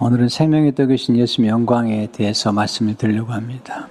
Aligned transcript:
오늘은 0.00 0.28
생명의 0.28 0.74
떡이신 0.74 1.16
예수님의 1.16 1.52
영광에 1.52 2.08
대해서 2.10 2.50
말씀을 2.50 2.96
드리려고 2.96 3.32
합니다. 3.32 3.88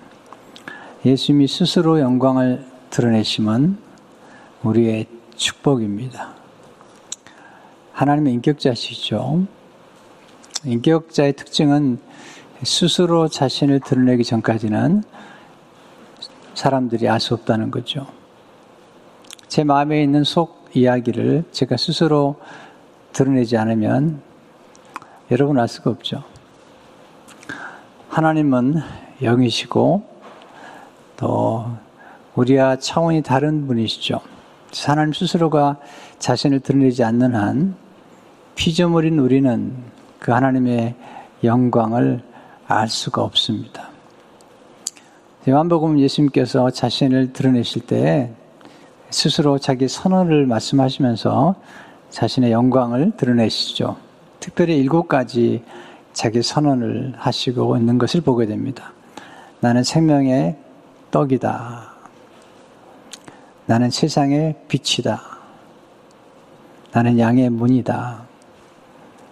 예수님이 1.06 1.48
스스로 1.48 2.02
영광을 2.02 2.66
드러내심은 2.90 3.78
우리의 4.63 5.08
축복입니다. 5.36 6.34
하나님의 7.94 8.34
인격자시죠. 8.34 9.47
인격자의 10.66 11.34
특징은 11.34 11.99
스스로 12.63 13.29
자신을 13.29 13.79
드러내기 13.79 14.26
전까지는 14.26 15.04
사람들이 16.54 17.08
알 17.08 17.22
수 17.22 17.34
없다는 17.34 17.72
거죠. 17.72 18.08
제 19.48 19.63
마음에 19.63 20.04
있는 20.04 20.26
속 20.26 20.66
이야기를 20.73 21.45
제가 21.54 21.77
스스로 21.77 22.35
드러내지 23.13 23.55
않으면 23.55 24.33
여러분 25.34 25.58
알 25.58 25.68
수가 25.68 25.90
없죠. 25.90 26.23
하나님은 28.07 28.76
영이시고 29.23 30.03
또 31.17 31.66
우리와 32.35 32.76
차원이 32.76 33.23
다른 33.23 33.66
분이시죠. 33.66 34.21
하나님 34.85 35.12
스스로가 35.12 35.77
자신을 36.20 36.59
드러내지 36.59 37.04
않는 37.04 37.34
한 37.34 37.76
피조물인 38.54 39.17
우리는 39.17 39.73
그 40.20 40.31
하나님의 40.31 40.93
영광을 41.43 42.21
알 42.68 42.88
수가 42.88 43.23
없습니다. 43.23 43.90
요한복음 45.49 45.98
예수님께서 45.98 46.70
자신을 46.70 47.34
드러내실 47.34 47.88
때 47.88 48.31
스스로 49.09 49.57
자기 49.57 49.88
선언을 49.88 50.45
말씀하시면서 50.45 51.55
자신의 52.12 52.52
영광을 52.52 53.13
드러내시죠. 53.18 54.12
특별히 54.43 54.77
일곱 54.77 55.07
가지 55.07 55.63
자기 56.11 56.43
선언을 56.43 57.13
하시고 57.15 57.77
있는 57.77 57.97
것을 57.97 58.20
보게 58.20 58.45
됩니다. 58.45 58.91
나는 59.62 59.84
생명의 59.84 60.57
떡이다. 61.12 61.93
나는 63.65 63.90
세상의 63.90 64.56
빛이다. 64.68 65.22
나는 66.92 67.18
양의 67.20 67.52
문이다. 67.52 68.26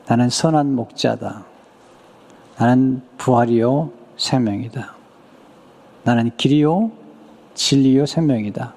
나는 0.07 0.29
선한 0.29 0.75
목자다. 0.75 1.43
나는 2.57 3.01
부활이요 3.17 3.91
생명이다. 4.15 4.95
나는 6.05 6.31
길이요 6.37 6.89
진리요 7.53 8.05
생명이다. 8.05 8.73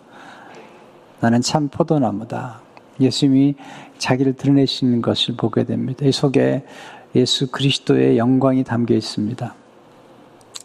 나는 1.20 1.40
참 1.42 1.68
포도나무다. 1.68 2.63
예수님이 3.00 3.54
자기를 3.98 4.34
드러내시는 4.34 5.02
것을 5.02 5.34
보게 5.36 5.64
됩니다. 5.64 6.04
이 6.06 6.12
속에 6.12 6.64
예수 7.14 7.50
그리스도의 7.50 8.18
영광이 8.18 8.64
담겨 8.64 8.94
있습니다. 8.94 9.54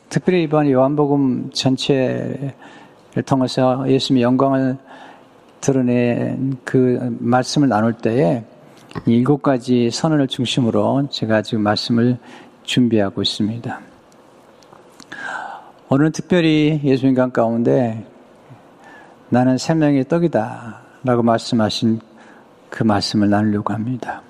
특별히 0.10 0.44
이번 0.44 0.70
요한복음 0.70 1.52
전체를 1.54 2.54
통해서 3.26 3.88
예수님의 3.88 4.24
영광을 4.24 4.78
드러낸 5.62 6.58
그 6.64 7.16
말씀을 7.20 7.70
나눌 7.70 7.94
때에 7.94 8.44
일곱 9.06 9.44
가지 9.44 9.92
선언을 9.92 10.28
중심으로 10.28 11.10
제가 11.12 11.44
지금 11.44 11.64
말씀을 11.64 12.18
준비하고 12.64 13.22
있습니다. 13.22 13.80
오늘은 15.90 16.12
특별히 16.12 16.80
예수님 16.84 17.16
강 17.16 17.32
가운데 17.32 18.06
나는 19.30 19.58
생명의 19.58 20.08
떡이다 20.08 20.82
라고 21.04 21.24
말씀하신 21.24 22.00
그 22.70 22.84
말씀을 22.84 23.30
나누려고 23.30 23.74
합니다. 23.74 24.22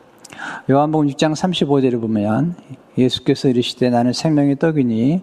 요한복음 0.70 1.08
6장 1.08 1.34
35절을 1.34 2.00
보면 2.00 2.56
예수께서 2.98 3.50
이르시되 3.50 3.90
나는 3.90 4.14
생명의 4.14 4.58
떡이니 4.58 5.22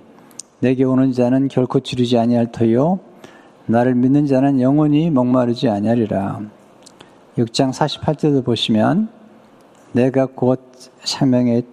내게 0.61 0.85
오는 0.85 1.13
자는 1.13 1.49
결코 1.49 1.81
지르지 1.81 2.19
아니할 2.19 2.51
터요 2.53 3.01
나를 3.67 3.95
믿는 3.95 4.27
자는 4.27 4.61
영원히 4.61 5.11
목마르지 5.11 5.69
아니하리라. 5.69 6.41
6장 7.37 7.73
48절도 7.73 8.45
보시면 8.45 9.09
내가 9.93 10.27
곧 10.27 10.61
생명의 11.05 11.65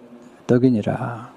떡이니라. 0.46 1.32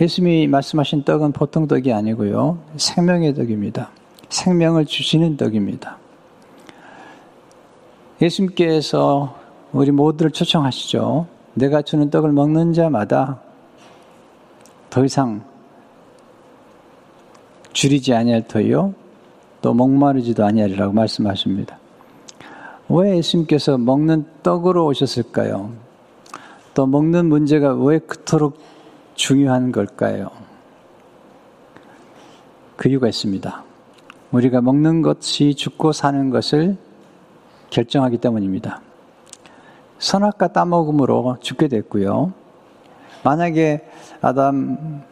예수님이 0.00 0.46
말씀하신 0.48 1.04
떡은 1.04 1.32
보통 1.32 1.66
떡이 1.66 1.92
아니고요. 1.92 2.58
생명의 2.76 3.34
떡입니다. 3.34 3.90
생명을 4.28 4.86
주시는 4.86 5.36
떡입니다. 5.36 5.98
예수님께서 8.20 9.36
우리 9.72 9.90
모두를 9.90 10.30
초청하시죠. 10.30 11.26
내가 11.54 11.82
주는 11.82 12.10
떡을 12.10 12.32
먹는 12.32 12.72
자마다 12.72 13.40
더 14.90 15.04
이상 15.04 15.42
줄이지 17.72 18.14
아니할 18.14 18.48
터요. 18.48 18.94
또 19.60 19.74
목마르지도 19.74 20.44
아니하리라고 20.44 20.92
말씀하십니다. 20.92 21.78
왜 22.88 23.16
예수님께서 23.18 23.76
먹는 23.78 24.26
떡으로 24.42 24.86
오셨을까요? 24.86 25.72
또 26.72 26.86
먹는 26.86 27.26
문제가 27.26 27.74
왜 27.74 27.98
그토록 27.98 28.58
중요한 29.14 29.72
걸까요? 29.72 30.30
그 32.76 32.88
이유가 32.88 33.08
있습니다. 33.08 33.64
우리가 34.30 34.60
먹는 34.60 35.02
것이 35.02 35.54
죽고 35.54 35.92
사는 35.92 36.30
것을 36.30 36.76
결정하기 37.70 38.18
때문입니다. 38.18 38.80
선악과 39.98 40.48
따먹음으로 40.48 41.38
죽게 41.40 41.68
됐고요. 41.68 42.32
만약에 43.24 43.88
아담과 44.20 45.02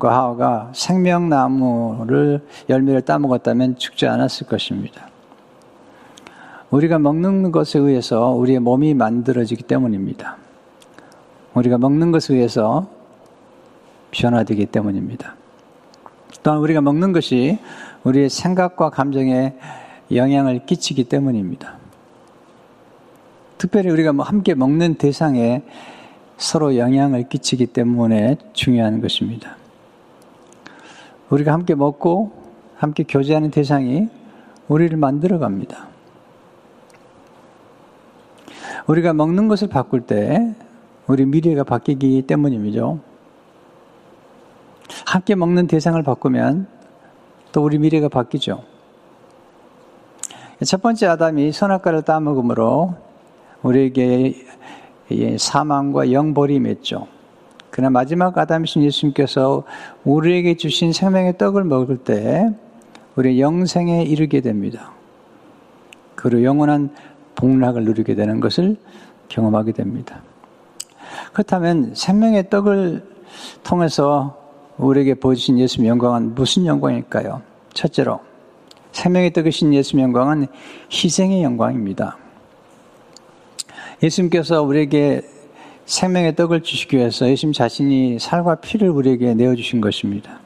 하와가 0.00 0.70
생명나무를 0.74 2.44
열매를 2.68 3.02
따먹었다면 3.02 3.76
죽지 3.76 4.06
않았을 4.06 4.46
것입니다. 4.46 5.08
우리가 6.70 6.98
먹는 6.98 7.52
것에 7.52 7.78
의해서 7.78 8.30
우리의 8.30 8.58
몸이 8.58 8.94
만들어지기 8.94 9.62
때문입니다. 9.64 10.36
우리가 11.54 11.78
먹는 11.78 12.12
것에 12.12 12.34
의해서 12.34 12.86
변화되기 14.10 14.66
때문입니다. 14.66 15.34
또한 16.42 16.60
우리가 16.60 16.80
먹는 16.80 17.12
것이 17.12 17.58
우리의 18.04 18.28
생각과 18.30 18.90
감정에 18.90 19.54
영향을 20.14 20.66
끼치기 20.66 21.04
때문입니다. 21.04 21.78
특별히 23.58 23.90
우리가 23.90 24.12
뭐 24.12 24.24
함께 24.24 24.54
먹는 24.54 24.94
대상에 24.94 25.62
서로 26.36 26.76
영향을 26.76 27.28
끼치기 27.28 27.66
때문에 27.66 28.36
중요한 28.52 29.00
것입니다. 29.00 29.56
우리가 31.30 31.52
함께 31.52 31.74
먹고 31.74 32.32
함께 32.76 33.04
교제하는 33.04 33.50
대상이 33.50 34.08
우리를 34.68 34.96
만들어 34.96 35.38
갑니다. 35.38 35.86
우리가 38.86 39.12
먹는 39.12 39.46
것을 39.48 39.68
바꿀 39.68 40.00
때 40.02 40.54
우리 41.06 41.24
미래가 41.24 41.62
바뀌기 41.62 42.22
때문이죠. 42.22 42.98
함께 45.06 45.34
먹는 45.34 45.68
대상을 45.68 46.02
바꾸면 46.02 46.66
또 47.52 47.62
우리 47.62 47.78
미래가 47.78 48.08
바뀌죠. 48.08 48.71
첫 50.66 50.82
번째 50.82 51.06
아담이 51.06 51.52
선악과를 51.52 52.02
따먹음으로 52.02 52.94
우리에게 53.62 54.34
사망과 55.38 56.12
영벌이 56.12 56.60
맺죠. 56.60 57.06
그러나 57.70 57.90
마지막 57.90 58.36
아담이신 58.36 58.82
예수님께서 58.82 59.64
우리에게 60.04 60.56
주신 60.56 60.92
생명의 60.92 61.38
떡을 61.38 61.64
먹을 61.64 61.96
때 61.96 62.50
우리 63.16 63.40
영생에 63.40 64.02
이르게 64.04 64.40
됩니다. 64.40 64.92
그리고 66.14 66.44
영원한 66.44 66.90
복락을 67.34 67.84
누리게 67.84 68.14
되는 68.14 68.40
것을 68.40 68.76
경험하게 69.28 69.72
됩니다. 69.72 70.22
그렇다면 71.32 71.94
생명의 71.94 72.50
떡을 72.50 73.04
통해서 73.62 74.36
우리에게 74.76 75.14
보여주신 75.14 75.58
예수님의 75.58 75.90
영광은 75.90 76.34
무슨 76.34 76.66
영광일까요? 76.66 77.40
첫째로 77.72 78.20
생명의 78.92 79.32
떡이신 79.32 79.74
예수님의 79.74 80.04
영광은 80.04 80.46
희생의 80.92 81.42
영광입니다. 81.42 82.16
예수님께서 84.02 84.62
우리에게 84.62 85.22
생명의 85.86 86.36
떡을 86.36 86.62
주시기 86.62 86.96
위해서 86.96 87.28
예수님 87.28 87.52
자신이 87.52 88.18
살과 88.18 88.56
피를 88.56 88.88
우리에게 88.90 89.34
내어주신 89.34 89.80
것입니다. 89.80 90.40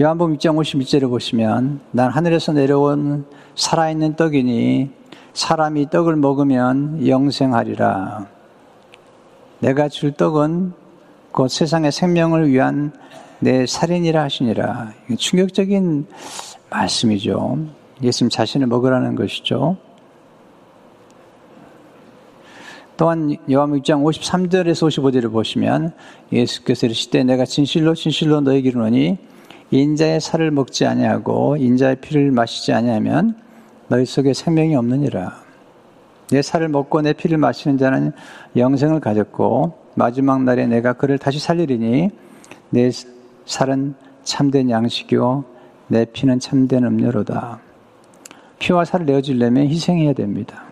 요한복음 0.00 0.36
6장 0.38 0.56
51절을 0.56 1.10
보시면 1.10 1.80
난 1.90 2.10
하늘에서 2.10 2.52
내려온 2.52 3.26
살아있는 3.54 4.16
떡이니 4.16 4.90
사람이 5.34 5.90
떡을 5.90 6.16
먹으면 6.16 7.06
영생하리라. 7.06 8.26
내가 9.60 9.88
줄 9.88 10.12
떡은 10.12 10.72
곧 11.32 11.48
세상의 11.48 11.92
생명을 11.92 12.50
위한 12.50 12.92
내 13.40 13.66
살인이라 13.66 14.22
하시니라. 14.22 14.92
충격적인 15.18 16.06
말씀이죠. 16.70 17.58
예수님 18.02 18.30
자신을 18.30 18.66
먹으라는 18.66 19.14
것이죠. 19.14 19.76
또한 22.96 23.34
요한복음 23.50 23.80
6장 23.80 24.04
53절에서 24.04 24.88
55절을 24.88 25.32
보시면 25.32 25.92
예수께서 26.32 26.86
이르시되 26.86 27.24
내가 27.24 27.46
진실로 27.46 27.94
진실로 27.94 28.42
너에게 28.42 28.68
이르노니 28.68 29.16
인자의 29.70 30.20
살을 30.20 30.50
먹지 30.50 30.84
아니하고 30.84 31.56
인자의 31.56 31.96
피를 32.02 32.30
마시지 32.30 32.72
아니하면 32.72 33.36
너희 33.88 34.04
속에 34.04 34.34
생명이 34.34 34.76
없느니라. 34.76 35.34
내 36.30 36.42
살을 36.42 36.68
먹고 36.68 37.00
내 37.00 37.12
피를 37.12 37.38
마시는 37.38 37.78
자는 37.78 38.12
영생을 38.56 39.00
가졌고 39.00 39.74
마지막 39.94 40.42
날에 40.42 40.66
내가 40.66 40.92
그를 40.92 41.18
다시 41.18 41.38
살리리니 41.38 42.10
내 42.70 42.90
살은 43.46 43.94
참된 44.24 44.70
양식이요 44.70 45.44
내 45.90 46.04
피는 46.04 46.38
참된 46.38 46.84
음료로다. 46.84 47.58
피와 48.60 48.84
살을 48.84 49.06
내어주려면 49.06 49.66
희생해야 49.66 50.12
됩니다. 50.12 50.62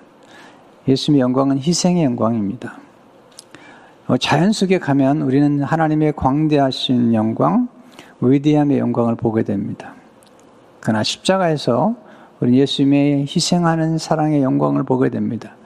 예수님의 0.87 1.20
영광은 1.23 1.59
희생의 1.59 2.05
영광입니다. 2.05 2.79
어, 4.06 4.17
자연 4.17 4.53
속에 4.53 4.79
가면 4.79 5.23
우리는 5.23 5.65
하나님의 5.65 6.12
광대하신 6.15 7.15
영광, 7.15 7.69
위대함의 8.20 8.79
영광을 8.79 9.17
보게 9.17 9.43
됩니다. 9.43 9.94
그러나 10.79 11.03
십자가에서 11.03 11.97
우리 12.38 12.61
예수님의 12.61 13.23
희생하는 13.23 13.99
사랑의 13.99 14.43
영광을 14.43 14.85
보게 14.85 15.11
됩니다. 15.11 15.56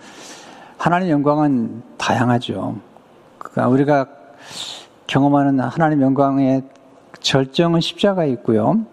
하나님 0.79 1.11
영광은 1.11 1.83
다양하죠. 1.99 2.79
그러니까 3.37 3.69
우리가 3.69 4.07
경험하는 5.07 5.61
하나님 5.61 6.01
영광의 6.01 6.63
절정은 7.21 7.83
십자가에 7.83 8.31
있고요. 8.31 8.87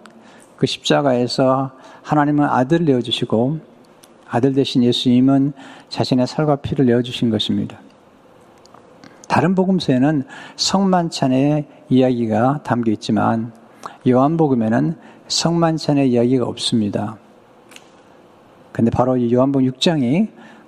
그 0.59 0.67
십자가에서 0.67 1.71
하나님은 2.03 2.43
아들을 2.43 2.85
내어주시고 2.85 3.59
아들 4.27 4.53
대신 4.53 4.83
예수님은 4.83 5.53
자신의 5.87 6.27
살과 6.27 6.57
피를 6.57 6.85
내어주신 6.85 7.29
것입니다. 7.29 7.79
다른 9.29 9.55
복음서에는 9.55 10.25
성만찬의 10.57 11.65
이야기가 11.87 12.61
담겨 12.63 12.91
있지만 12.91 13.53
요한복음에는 14.05 14.97
성만찬의 15.29 16.11
이야기가 16.11 16.45
없습니다. 16.45 17.17
근데 18.73 18.91
바로 18.91 19.15
이 19.15 19.33
요한복음 19.33 19.71
6장이 19.71 20.27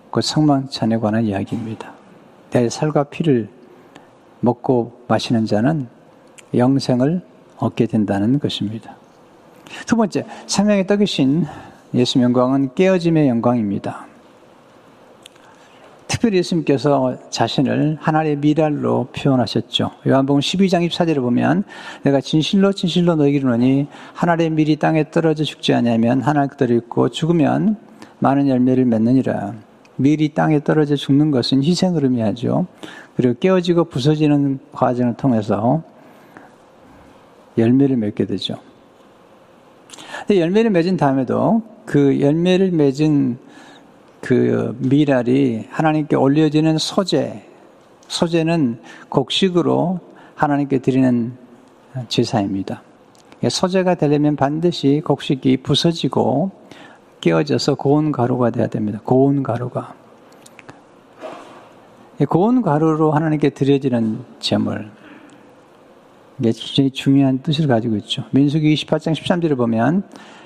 그 0.10 0.22
성만찬에 0.22 1.00
관한 1.00 1.26
이야기입니다. 1.26 1.92
내 2.52 2.70
살과 2.70 3.06
피를 3.06 3.50
먹고 4.40 5.04
마시는 5.10 5.46
자는 5.46 5.90
영생을 6.54 7.22
얻게 7.58 7.88
된다는 7.88 8.40
것입니다. 8.40 9.00
두 9.86 9.96
번째, 9.96 10.26
생명의 10.48 10.88
떡이신 10.88 11.46
예수 11.94 12.22
영광은 12.22 12.76
깨어짐의 12.76 13.28
영광입니다. 13.28 14.08
특별히 16.08 16.38
예수님께서 16.38 17.18
자신을 17.30 17.98
하나님의 18.00 18.38
미랄로 18.38 19.08
표현하셨죠. 19.16 19.92
요한복음 20.06 20.40
12장 20.42 20.88
24절을 20.88 21.22
보면 21.22 21.64
내가 22.04 22.22
진실로 22.22 22.74
진실로 22.74 23.26
이르노니 23.26 23.88
하나님의 24.14 24.50
밀이 24.52 24.76
땅에 24.76 25.10
떨어져 25.10 25.44
죽지 25.44 25.74
않으면 25.74 26.22
하나 26.22 26.48
그대로 26.48 26.76
있고 26.76 27.10
죽으면 27.10 27.78
많은 28.20 28.48
열매를 28.50 28.86
맺느니라. 28.86 29.56
밀이 29.96 30.30
땅에 30.30 30.64
떨어져 30.64 30.96
죽는 30.96 31.32
것은 31.32 31.64
희생을 31.64 32.04
의미하죠. 32.04 32.68
그리고 33.16 33.40
깨어지고 33.40 33.86
부서지는 33.86 34.60
과정을 34.74 35.16
통해서 35.16 35.82
열매를 37.58 37.98
맺게 37.98 38.26
되죠. 38.26 38.58
열매를 40.30 40.72
맺은 40.72 40.98
다음에도 40.98 41.62
그 41.86 42.20
열매를 42.22 42.72
맺은 42.72 43.38
그 44.22 44.78
미랄이 44.80 45.68
하나님께 45.70 46.16
올려지는 46.16 46.78
소재, 46.78 47.44
소재는 48.08 48.80
곡식으로 49.10 50.00
하나님께 50.36 50.80
드리는 50.80 51.34
제사입니다. 52.08 52.84
소재가 53.48 53.96
되려면 53.96 54.36
반드시 54.36 55.02
곡식이 55.04 55.58
부서지고 55.58 56.52
깨어져서 57.22 57.76
고운 57.76 58.12
가루가 58.12 58.52
돼야 58.52 58.68
됩니다. 58.68 59.00
고운 59.04 59.44
가루가. 59.44 59.96
고운 62.30 62.62
가루로 62.62 63.12
하나님께 63.12 63.50
드려지는 63.50 64.20
제물. 64.40 64.92
이게 66.39 66.51
굉장히 66.51 66.92
중요한 66.92 67.39
뜻을 67.39 67.68
가지고 67.68 67.95
있죠. 67.98 68.24
민수기 68.31 68.74
28장 68.74 69.13
13절을 69.13 69.57
보면 69.57 70.04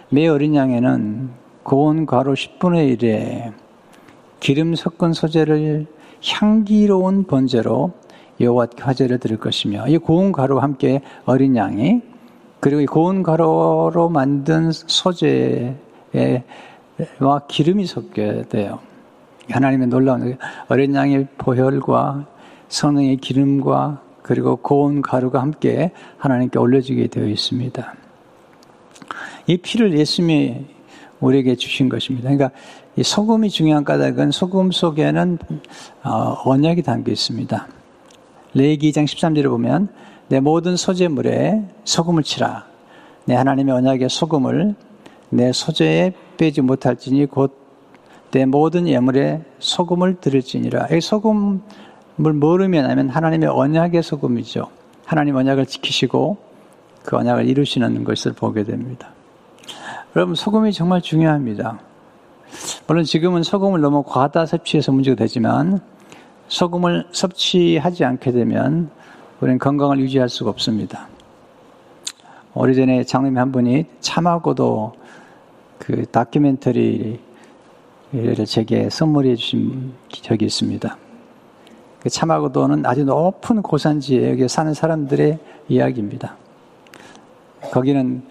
매 0.09 0.27
어린 0.27 0.55
양에는 0.55 1.29
고운 1.63 2.05
가루 2.05 2.33
10분의 2.33 2.97
1에 2.97 3.53
기름 4.39 4.75
섞은 4.75 5.13
소재를 5.13 5.87
향기로운 6.23 7.25
번제로 7.25 7.93
여호와께 8.39 8.83
화제를 8.83 9.19
드릴 9.19 9.37
것이며 9.37 9.87
이 9.87 9.97
고운 9.97 10.31
가루와 10.31 10.63
함께 10.63 11.01
어린 11.25 11.55
양이 11.55 12.01
그리고 12.59 12.81
이 12.81 12.85
고운 12.85 13.23
가루로 13.23 14.09
만든 14.09 14.71
소재와 14.71 15.71
기름이 17.47 17.85
섞여야 17.85 18.43
돼요. 18.43 18.79
하나님의 19.49 19.87
놀라운 19.87 20.37
어린 20.67 20.95
양의 20.95 21.27
보혈과 21.37 22.25
성령의 22.67 23.17
기름과 23.17 24.01
그리고 24.25 24.55
고운 24.55 25.03
가루가 25.03 25.39
함께 25.39 25.91
하나님께 26.17 26.57
올려지게 26.57 27.09
되어 27.09 27.27
있습니다. 27.27 27.93
이 29.45 29.57
피를 29.57 29.95
예수님이 29.95 30.65
우리에게 31.19 31.55
주신 31.55 31.89
것입니다. 31.89 32.31
그러니까 32.31 32.49
이 32.95 33.03
소금이 33.03 33.51
중요한 33.51 33.83
까닭은 33.83 34.31
소금 34.31 34.71
속에는 34.71 35.37
어, 36.03 36.37
언약이 36.43 36.81
담겨 36.81 37.11
있습니다. 37.11 37.67
레기 38.55 38.91
2장 38.91 39.03
13절을 39.03 39.47
보면 39.47 39.89
내 40.29 40.39
모든 40.39 40.75
소재물에 40.75 41.61
소금을 41.83 42.23
치라. 42.23 42.65
내 43.25 43.35
하나님의 43.35 43.75
언약의 43.75 44.09
소금을 44.09 44.73
내 45.29 45.51
소재에 45.51 46.13
빼지 46.35 46.61
못할지니 46.61 47.27
곧 47.27 47.65
내 48.35 48.45
모든 48.45 48.85
예물에 48.85 49.45
소금을 49.59 50.19
들을지니라. 50.19 50.89
이 50.91 50.99
소금 50.99 51.61
뭘 52.15 52.61
의미하냐면 52.61 53.09
하나님의 53.09 53.49
언약의 53.49 54.01
소금이죠. 54.01 54.67
하나님 55.05 55.35
언약을 55.35 55.65
지키시고 55.65 56.37
그 57.03 57.17
언약을 57.17 57.47
이루시는 57.47 58.03
것을 58.03 58.33
보게 58.33 58.63
됩니다. 58.63 59.09
여러분 60.15 60.33
소금이 60.35 60.71
정말 60.71 61.01
중요합니다. 61.01 61.79
물론 62.87 63.03
지금은 63.03 63.43
소금을 63.43 63.81
너무 63.81 64.03
과다 64.03 64.45
섭취해서 64.45 64.91
문제가 64.91 65.15
되지만 65.17 65.81
소금을 66.47 67.07
섭취하지 67.11 68.05
않게 68.05 68.31
되면 68.31 68.89
우리는 69.41 69.59
건강을 69.59 69.99
유지할 69.99 70.29
수가 70.29 70.49
없습니다. 70.51 71.09
오래전에 72.53 73.03
장로님 73.03 73.37
한 73.37 73.51
분이 73.51 73.85
참하고도 73.99 74.93
그 75.79 76.05
다큐멘터리를 76.05 77.19
제게 78.47 78.89
선물해 78.89 79.35
주신 79.35 79.93
적이 80.09 80.45
있습니다. 80.45 81.04
그 82.05 82.09
참하고도는 82.11 82.85
아주 82.85 83.03
높은 83.03 83.63
고산지에 83.63 84.47
사는 84.47 84.75
사람들의 84.75 85.39
이야기입니다. 85.69 86.35
거기는 87.71 88.21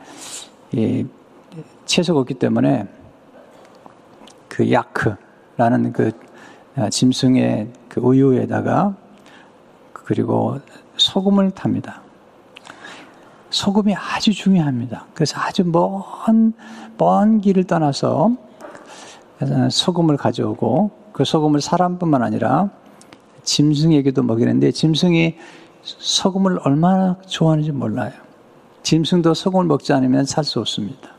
채소가 1.84 2.20
없기 2.20 2.34
때문에 2.34 2.86
그 4.46 4.70
야크라는 4.70 5.92
그 5.92 6.12
아, 6.76 6.88
짐승의 6.88 7.68
그 7.88 8.00
우유에다가 8.00 8.94
그리고 9.92 10.60
소금을 10.96 11.50
탑니다. 11.50 12.00
소금이 13.50 13.92
아주 13.96 14.32
중요합니다. 14.32 15.06
그래서 15.14 15.40
아주 15.40 15.64
먼, 15.64 16.52
먼 16.96 17.40
길을 17.40 17.64
떠나서 17.64 18.30
소금을 19.68 20.16
가져오고 20.16 20.92
그 21.12 21.24
소금을 21.24 21.60
사람뿐만 21.60 22.22
아니라 22.22 22.70
짐승에게도 23.44 24.22
먹이는데 24.22 24.72
짐승이 24.72 25.36
소금을 25.82 26.58
얼마나 26.64 27.16
좋아하는지 27.26 27.72
몰라요. 27.72 28.12
짐승도 28.82 29.34
소금을 29.34 29.66
먹지 29.66 29.92
않으면 29.92 30.24
살 30.24 30.44
수 30.44 30.60
없습니다. 30.60 31.10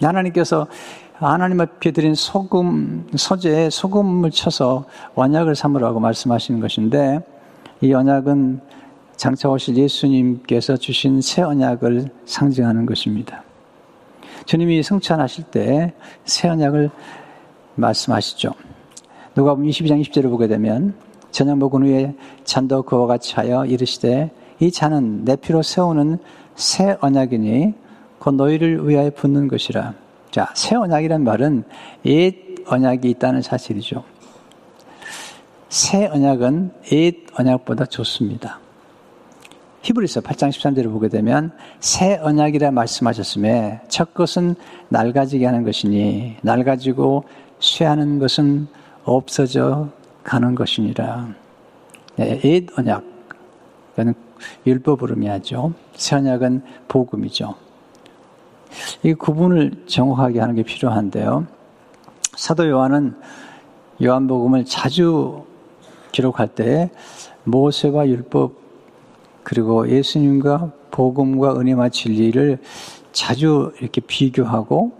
하나님께서 0.00 0.66
하나님 1.14 1.60
앞에 1.60 1.90
드린 1.90 2.14
소금, 2.14 3.08
소재에 3.16 3.70
소금을 3.70 4.30
쳐서 4.30 4.84
언약을 5.16 5.56
삼으라고 5.56 5.98
말씀하시는 5.98 6.60
것인데 6.60 7.20
이 7.80 7.92
언약은 7.92 8.60
장차 9.16 9.48
오실 9.48 9.76
예수님께서 9.76 10.76
주신 10.76 11.20
새 11.20 11.42
언약을 11.42 12.08
상징하는 12.24 12.86
것입니다. 12.86 13.42
주님이 14.46 14.82
승천하실 14.84 15.44
때 15.44 15.92
새 16.24 16.48
언약을 16.48 16.90
말씀하시죠. 17.74 18.52
누가복음 19.38 19.68
22장 19.68 20.02
20절을 20.02 20.30
보게 20.30 20.48
되면 20.48 20.94
저녁 21.30 21.58
먹은 21.58 21.84
후에 21.84 22.12
잔도 22.42 22.82
그와 22.82 23.06
같이 23.06 23.34
하여 23.36 23.64
이르시되 23.64 24.32
이 24.58 24.72
잔은 24.72 25.24
내 25.24 25.36
피로 25.36 25.62
세우는 25.62 26.18
새 26.56 26.96
언약이니 27.00 27.72
곧 28.18 28.34
너희를 28.34 28.88
위하여 28.88 29.10
붓는 29.10 29.46
것이라. 29.46 29.94
자, 30.32 30.52
새 30.56 30.74
언약이란 30.74 31.22
말은 31.22 31.62
옛 32.06 32.34
언약이 32.66 33.08
있다는 33.10 33.42
사실이죠. 33.42 34.02
새 35.68 36.06
언약은 36.06 36.72
옛 36.90 37.14
언약보다 37.38 37.86
좋습니다. 37.86 38.58
히브리서 39.82 40.22
8장 40.22 40.48
13절을 40.48 40.90
보게 40.90 41.08
되면 41.08 41.52
새 41.78 42.16
언약이라 42.16 42.72
말씀하셨음에 42.72 43.82
첫 43.86 44.14
것은 44.14 44.56
낡아지게 44.88 45.46
하는 45.46 45.62
것이니 45.62 46.38
낡아지고 46.42 47.22
쇠하는 47.60 48.18
것은 48.18 48.66
없어져 49.16 49.88
가는 50.22 50.54
것이니라. 50.54 51.28
네, 52.16 52.40
옛 52.44 52.66
언약, 52.76 53.04
그는 53.96 54.14
율법을 54.66 55.10
의미하죠. 55.10 55.72
새 55.94 56.16
언약은 56.16 56.62
복음이죠. 56.88 57.54
이 59.02 59.14
구분을 59.14 59.84
정확하게 59.86 60.40
하는 60.40 60.54
게 60.54 60.62
필요한데요. 60.62 61.46
사도 62.36 62.68
요한은 62.68 63.16
요한복음을 64.02 64.64
자주 64.64 65.44
기록할 66.12 66.48
때 66.48 66.90
모세와 67.44 68.08
율법 68.08 68.52
그리고 69.42 69.88
예수님과 69.88 70.70
복음과 70.90 71.58
은혜와 71.58 71.88
진리를 71.88 72.58
자주 73.12 73.72
이렇게 73.80 74.00
비교하고 74.00 74.92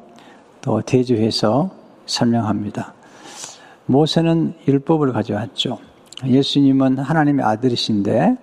또 0.62 0.80
대조해서 0.82 1.70
설명합니다. 2.06 2.94
모세는 3.88 4.54
율법을 4.68 5.12
가져왔죠. 5.12 5.78
예수님은 6.24 6.98
하나님의 6.98 7.44
아들이신데 7.44 8.36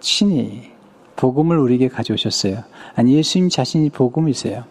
친히 0.00 0.70
복음을 1.14 1.58
우리에게 1.58 1.88
가져오셨어요. 1.88 2.64
아니 2.94 3.14
예수님 3.14 3.50
자신이 3.50 3.90
복음이세요. 3.90 4.64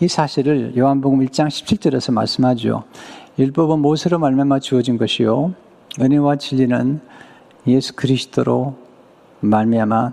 이 0.00 0.08
사실을 0.08 0.76
요한복음 0.76 1.20
1장 1.26 1.46
17절에서 1.46 2.12
말씀하죠. 2.12 2.84
율법은 3.38 3.78
모세로 3.78 4.18
말미암아 4.18 4.58
주어진 4.58 4.98
것이요 4.98 5.54
은혜와 6.00 6.36
진리는 6.36 7.00
예수 7.68 7.94
그리스도로 7.94 8.74
말미암아 9.40 10.12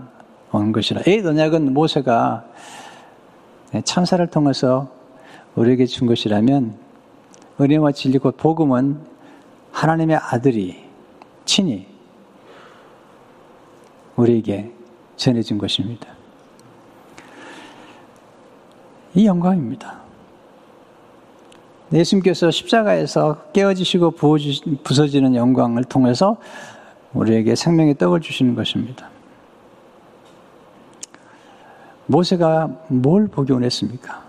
온 0.52 0.72
것이라. 0.72 1.02
이 1.08 1.20
언약은 1.26 1.74
모세가 1.74 2.46
천사를 3.84 4.26
통해서 4.28 4.90
우리에게 5.56 5.88
준 5.88 6.08
것이라면 6.08 6.76
은혜와 7.60 7.92
진리 7.94 8.20
곧 8.20 8.38
복음은 8.38 9.15
하나님의 9.76 10.16
아들이 10.16 10.86
친히 11.44 11.86
우리에게 14.16 14.72
전해준 15.18 15.58
것입니다. 15.58 16.08
이 19.14 19.26
영광입니다. 19.26 20.00
예수님께서 21.92 22.52
십자가에서 22.52 23.44
깨어지시고 23.52 24.12
부서지는 24.84 25.36
영광을 25.36 25.84
통해서 25.84 26.38
우리에게 27.14 27.56
생명의 27.56 27.98
떡을 27.98 28.22
주시는 28.22 28.56
것입니다. 28.56 29.10
모세가 32.08 32.70
뭘 32.88 33.28
보기 33.28 33.52
원했습니까? 33.52 34.24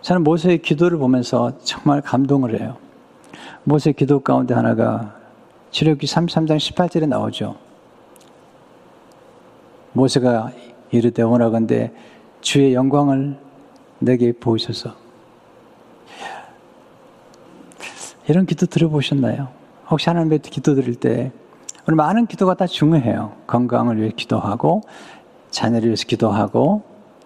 저는 0.00 0.24
모세의 0.24 0.62
기도를 0.62 0.96
보면서 0.96 1.58
정말 1.64 2.00
감동을 2.00 2.58
해요. 2.58 2.78
모세 3.64 3.92
기도 3.92 4.20
가운데 4.20 4.54
하나가 4.54 5.14
출애굽기 5.70 6.06
33장 6.06 6.56
18절에 6.56 7.06
나오죠. 7.06 7.56
모세가 9.92 10.52
이르되 10.90 11.22
원하건대 11.22 11.92
주의 12.40 12.74
영광을 12.74 13.36
내게 13.98 14.32
보이소서. 14.32 14.94
이런 18.28 18.46
기도 18.46 18.66
들어보셨나요? 18.66 19.48
혹시 19.90 20.08
하나님께 20.08 20.38
기도 20.38 20.74
드릴 20.74 20.94
때 20.94 21.32
오늘 21.86 21.96
많은 21.96 22.26
기도가 22.26 22.54
다 22.54 22.66
중요해요. 22.66 23.32
건강을 23.46 24.00
위해 24.00 24.10
기도하고 24.14 24.82
자녀를 25.50 25.88
위해서 25.88 26.04
기도하고 26.06 26.82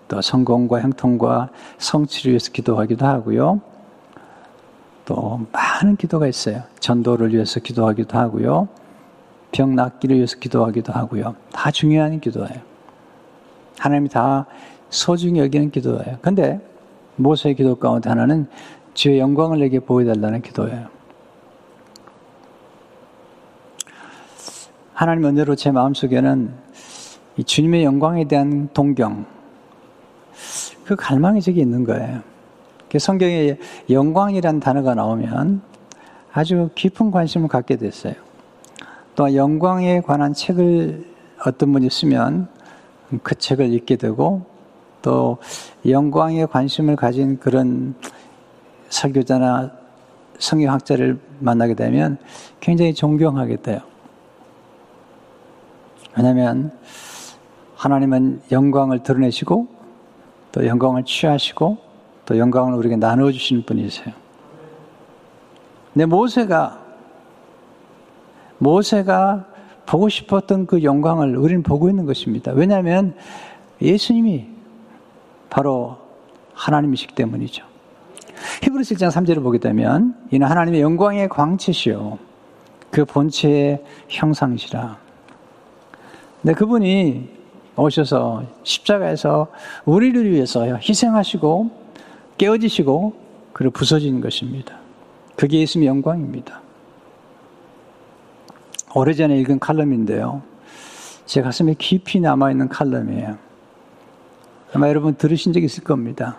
또 0.09 0.21
성공과 0.21 0.81
형통과 0.81 1.50
성취를 1.79 2.33
위해서 2.33 2.50
기도하기도 2.50 3.07
하고요. 3.07 3.61
또 5.04 5.46
많은 5.52 5.96
기도가 5.96 6.26
있어요. 6.26 6.62
전도를 6.80 7.34
위해서 7.34 7.61
기도하기도 7.61 8.18
하고요. 8.18 8.68
병 9.52 9.75
낫기를 9.75 10.16
위해서 10.16 10.38
기도하기도 10.38 10.92
하고요. 10.92 11.37
다 11.52 11.70
중요한 11.70 12.20
기도예요. 12.20 12.61
하나님이 13.78 14.08
다 14.08 14.46
소중히 14.88 15.40
여기는 15.40 15.70
기도예요. 15.70 16.18
근데 16.23 16.61
모세의 17.16 17.54
기도 17.54 17.76
가운데 17.76 18.08
하나는 18.08 18.46
주의 18.94 19.18
영광을 19.18 19.61
내게 19.61 19.80
보여달라는 19.80 20.42
기도예요. 20.42 20.88
하나님 24.92 25.26
은혜로 25.26 25.56
제 25.56 25.70
마음속에는 25.70 26.54
이 27.37 27.44
주님의 27.44 27.84
영광에 27.84 28.28
대한 28.28 28.68
동경, 28.73 29.26
그 30.84 30.94
갈망이 30.94 31.42
저기 31.42 31.61
있는 31.61 31.84
거예요. 31.84 32.23
그 32.95 33.01
성경에 33.01 33.57
영광이란 33.91 34.61
단어가 34.61 34.95
나오면 34.95 35.63
아주 36.33 36.71
깊은 36.77 37.11
관심을 37.11 37.49
갖게 37.49 37.75
됐어요. 37.75 38.15
또 39.17 39.35
영광에 39.35 40.01
관한 40.01 40.33
책을 40.33 41.05
어떤 41.45 41.73
분이 41.73 41.91
쓰면 41.91 42.47
그 43.25 43.35
책을 43.35 43.73
읽게 43.73 43.97
되고 43.97 44.43
또 45.03 45.39
영광에 45.85 46.47
관심을 46.47 46.95
가진 46.95 47.41
그런 47.41 47.97
설교자나 48.91 49.73
성경학자를 50.39 51.19
만나게 51.41 51.75
되면 51.75 52.17
굉장히 52.61 52.95
존경하게 52.95 53.57
돼요. 53.57 53.81
왜냐하면 56.17 56.71
하나님은 57.75 58.43
영광을 58.53 59.03
드러내시고 59.03 59.67
또 60.53 60.65
영광을 60.69 61.05
취하시고 61.05 61.84
또 62.26 62.38
영광을 62.38 62.75
우리에게 62.75 62.97
나누어 62.97 63.31
주시는 63.31 63.64
분이세요. 63.64 64.14
근데 65.93 66.07
모세가 66.07 66.81
모세가 68.59 69.47
보고 69.87 70.09
싶었던 70.09 70.66
그 70.66 70.83
영광을 70.83 71.37
우리는 71.37 71.62
보고 71.62 71.88
있는 71.88 72.07
것입니다. 72.07 72.52
왜냐하면 72.52 73.14
예수님이 73.81 74.47
바로 75.50 75.99
하나님이시기 76.54 77.14
때문이죠. 77.14 77.64
히브리서 78.62 78.95
1장 78.95 79.11
3절을 79.11 79.43
보게 79.43 79.59
되면 79.59 80.16
이는 80.31 80.47
하나님의 80.47 80.81
영광의 80.81 81.28
광채시요 81.28 82.19
그 82.90 83.04
본체의 83.04 83.85
형상이시라. 84.09 84.97
근데 86.43 86.54
그분이 86.54 87.28
오셔서 87.76 88.45
십자가에서 88.62 89.49
우리를 89.85 90.31
위해서 90.31 90.64
희생하시고 90.76 91.84
깨어지시고 92.38 93.14
그리고 93.53 93.73
부서진 93.73 94.21
것입니다. 94.21 94.79
그게 95.37 95.61
예수님의 95.61 95.88
영광입니다. 95.88 96.61
오래전에 98.95 99.37
읽은 99.41 99.59
칼럼인데요. 99.59 100.43
제 101.26 101.43
가슴에 101.43 101.75
깊이 101.79 102.21
남아있는 102.21 102.69
칼럼이에요. 102.69 103.38
아마 104.75 104.88
여러분 104.88 105.14
들으신 105.14 105.53
적 105.53 105.62
있을 105.62 105.85
겁니다. 105.85 106.38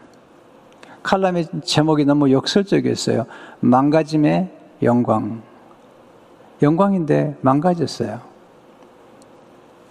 칼럼의 1.04 1.48
제목이 1.64 2.06
너무 2.06 2.32
역설적이었어요. 2.32 3.25
망가짐의 3.60 4.50
영광. 4.84 5.42
영광인데 6.62 7.38
망가졌어요. 7.42 8.22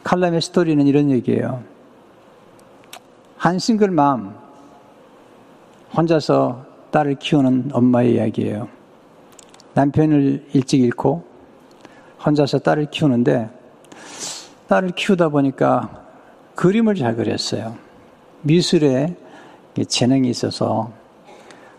칼럼의 0.02 0.40
스토리는 0.40 0.86
이런 0.86 1.10
얘기예요. 1.10 1.62
한 3.36 3.58
싱글 3.58 3.90
맘, 3.90 4.36
혼자서 5.96 6.66
딸을 6.90 7.16
키우는 7.16 7.70
엄마의 7.72 8.14
이야기예요. 8.14 8.68
남편을 9.74 10.46
일찍 10.52 10.80
잃고 10.80 11.24
혼자서 12.24 12.58
딸을 12.58 12.86
키우는데 12.90 13.48
딸을 14.68 14.90
키우다 14.90 15.28
보니까 15.28 16.04
그림을 16.54 16.94
잘 16.94 17.16
그렸어요. 17.16 17.76
미술에 18.42 19.16
재능이 19.88 20.28
있어서 20.30 20.92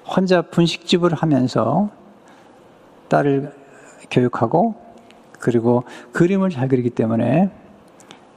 혼자 0.05 0.41
분식집을 0.41 1.13
하면서 1.13 1.89
딸을 3.09 3.53
교육하고 4.11 4.75
그리고 5.39 5.83
그림을 6.11 6.49
잘 6.49 6.67
그리기 6.67 6.89
때문에 6.91 7.49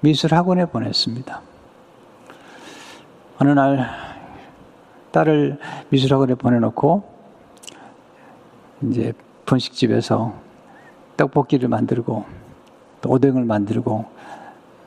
미술 0.00 0.35
학원에 0.35 0.66
보냈습니다. 0.66 1.40
어느 3.38 3.50
날 3.50 4.07
딸을 5.12 5.58
미술 5.90 6.12
학원에 6.12 6.34
보내놓고 6.34 7.02
이제 8.82 9.12
분식집에서 9.46 10.34
떡볶이를 11.16 11.68
만들고 11.68 12.24
또 13.00 13.10
오뎅을 13.10 13.44
만들고 13.44 14.04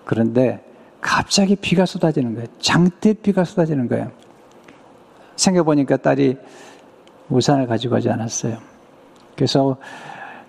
그런데 0.06 0.64
갑자기 1.02 1.56
비가 1.56 1.86
쏟아지는 1.86 2.36
거예요. 2.36 2.48
장대 2.60 3.14
비가 3.14 3.44
쏟아지는 3.44 3.88
거예요. 3.88 4.12
생각해보니까 5.36 5.98
딸이 5.98 6.38
우산을 7.30 7.68
가지고 7.68 7.96
가지 7.96 8.10
않았어요. 8.10 8.58
그래서 9.36 9.78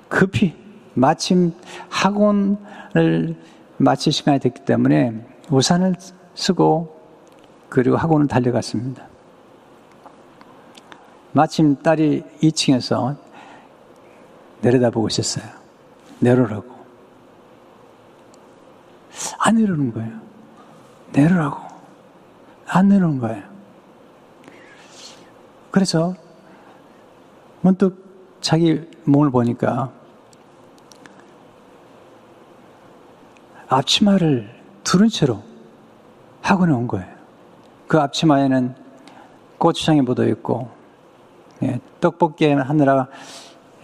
급히 0.09 0.55
마침 0.95 1.55
학원을 1.89 3.37
마칠 3.79 4.13
시간이 4.13 4.39
됐기 4.41 4.65
때문에 4.65 5.15
우산을 5.51 5.95
쓰고 6.35 7.01
그리고 7.69 7.97
학원을 7.97 8.27
달려갔습니다. 8.27 9.12
마침 11.33 11.77
딸이 11.83 12.23
2층에서 12.43 13.17
내려다보고 14.61 15.09
있었어요. 15.09 15.45
내려라고. 16.19 16.71
안 19.39 19.57
내려오는 19.57 19.93
거예요. 19.93 20.21
내려라고. 21.13 21.61
안 22.67 22.89
내려오는 22.89 23.19
거예요. 23.19 23.43
그래서 25.71 26.15
문득 27.63 28.39
자기 28.41 28.87
몸을 29.05 29.31
보니까 29.31 29.91
앞치마를 33.69 34.55
두른 34.85 35.09
채로 35.09 35.43
학원에 36.43 36.73
온 36.73 36.87
거예요. 36.87 37.07
그 37.89 37.99
앞치마에는 37.99 38.75
고추장이 39.59 40.03
묻어 40.03 40.27
있고 40.29 40.82
예, 41.63 41.81
떡볶이 42.01 42.47
하느라 42.47 43.09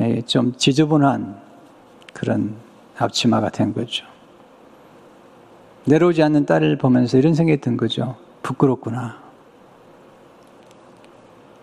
예, 0.00 0.20
좀 0.22 0.54
지저분한 0.56 1.40
그런 2.12 2.56
앞치마가 2.96 3.50
된 3.50 3.72
거죠. 3.72 4.04
내려오지 5.84 6.22
않는 6.22 6.46
딸을 6.46 6.76
보면서 6.78 7.16
이런 7.16 7.34
생각이 7.34 7.60
든 7.60 7.76
거죠. 7.76 8.16
부끄럽구나. 8.42 9.16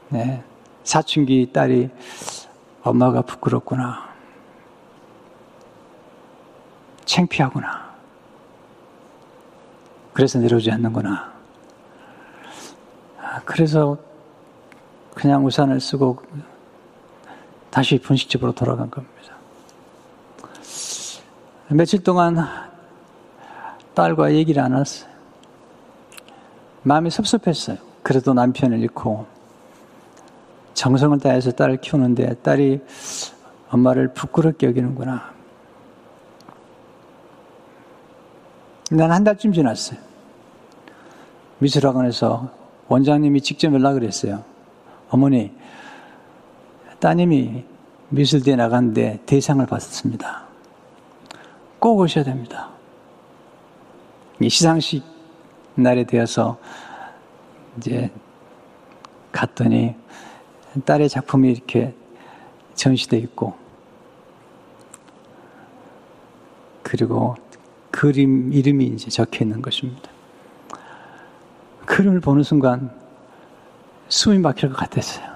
네. 0.09 0.43
사춘기 0.83 1.49
딸이 1.51 1.89
엄마가 2.83 3.21
부끄럽구나. 3.21 4.07
창피하구나. 7.05 7.85
그래서 10.13 10.39
내려오지 10.39 10.71
않는구나. 10.71 11.33
아, 13.19 13.41
그래서 13.43 13.97
그냥 15.15 15.45
우산을 15.45 15.79
쓰고 15.79 16.19
다시 17.71 17.97
분식집으로 17.99 18.51
돌아간 18.51 18.91
겁니다. 18.91 19.15
며칠 21.69 22.03
동안 22.03 22.37
딸과 23.95 24.33
얘기를 24.33 24.61
안 24.61 24.75
했어요. 24.77 25.09
마음이 26.83 27.09
섭섭했어요. 27.09 27.77
그래도 28.03 28.33
남편을 28.33 28.79
잃고 28.79 29.25
정성을 30.75 31.17
다해서 31.19 31.51
딸을 31.51 31.77
키우는데 31.77 32.35
딸이 32.43 32.81
엄마를 33.71 34.13
부끄럽게 34.13 34.67
여기는구나. 34.67 35.33
난 38.91 39.11
한 39.11 39.23
달쯤 39.23 39.53
지났어요. 39.53 39.97
미술학원에서 41.57 42.51
원장님이 42.87 43.41
직접 43.41 43.73
연락을 43.73 44.03
했어요. 44.03 44.43
어머니, 45.09 45.51
따님이 46.99 47.63
미술대에 48.09 48.55
나갔는데 48.55 49.21
대상을 49.25 49.65
받았습니다. 49.65 50.43
꼭 51.79 51.99
오셔야 51.99 52.23
됩니다. 52.23 52.69
시상식 54.41 55.03
날에 55.75 56.03
되어서 56.05 56.57
이제 57.77 58.09
갔더니 59.31 59.95
딸의 60.85 61.09
작품이 61.09 61.51
이렇게 61.51 61.93
전시되어 62.73 63.19
있고 63.19 63.55
그리고 66.83 67.35
그림 67.91 68.51
이름이 68.51 68.85
이제 68.87 69.09
적혀 69.09 69.43
있는 69.45 69.61
것입니다. 69.61 70.09
그림을 71.85 72.19
보는 72.19 72.43
순간 72.43 72.91
숨이 74.07 74.39
막힐 74.39 74.69
것 74.69 74.77
같았어요. 74.77 75.35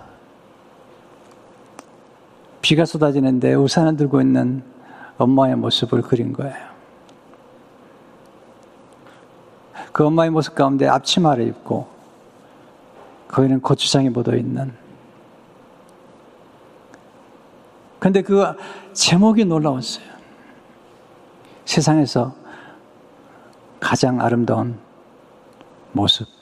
비가 2.61 2.85
쏟아지는데 2.85 3.55
우산을 3.55 3.97
들고 3.97 4.21
있는 4.21 4.63
엄마의 5.17 5.55
모습을 5.55 6.01
그린 6.01 6.33
거예요. 6.33 6.69
그 9.91 10.05
엄마의 10.05 10.29
모습 10.29 10.55
가운데 10.55 10.87
앞치마를 10.87 11.47
입고 11.47 11.87
거기는 13.27 13.59
고추장이 13.59 14.09
묻어 14.09 14.35
있는 14.35 14.73
근데 17.99 18.21
그 18.21 18.45
제목이 18.93 19.45
놀라웠어요. 19.45 20.05
세상에서 21.65 22.33
가장 23.79 24.21
아름다운 24.21 24.79
모습. 25.91 26.38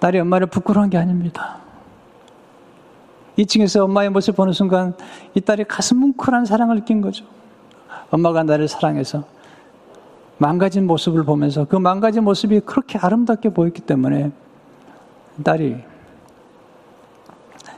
딸이 0.00 0.18
엄마를 0.20 0.46
부끄러운 0.46 0.90
게 0.90 0.98
아닙니다. 0.98 1.58
2층에서 3.38 3.84
엄마의 3.84 4.10
모습을 4.10 4.36
보는 4.36 4.52
순간 4.52 4.94
이 5.34 5.40
딸이 5.40 5.64
가슴 5.64 5.98
뭉클한 5.98 6.44
사랑을 6.44 6.76
느낀 6.76 7.00
거죠. 7.00 7.24
엄마가 8.10 8.42
나를 8.42 8.68
사랑해서 8.68 9.24
망가진 10.38 10.86
모습을 10.86 11.24
보면서 11.24 11.64
그 11.64 11.76
망가진 11.76 12.24
모습이 12.24 12.60
그렇게 12.60 12.98
아름답게 12.98 13.50
보였기 13.50 13.82
때문에 13.82 14.30
딸이 15.44 15.76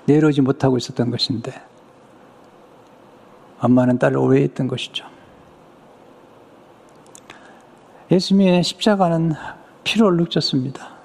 내려오지 0.07 0.41
못하고 0.41 0.77
있었던 0.77 1.11
것인데 1.11 1.53
엄마는 3.61 3.99
딸을 3.99 4.17
오해했던 4.17 4.69
것이죠. 4.69 5.07
예수님의 8.11 8.63
십자가는 8.65 9.35
피로 9.85 10.07
얼룩졌습니다. 10.07 11.00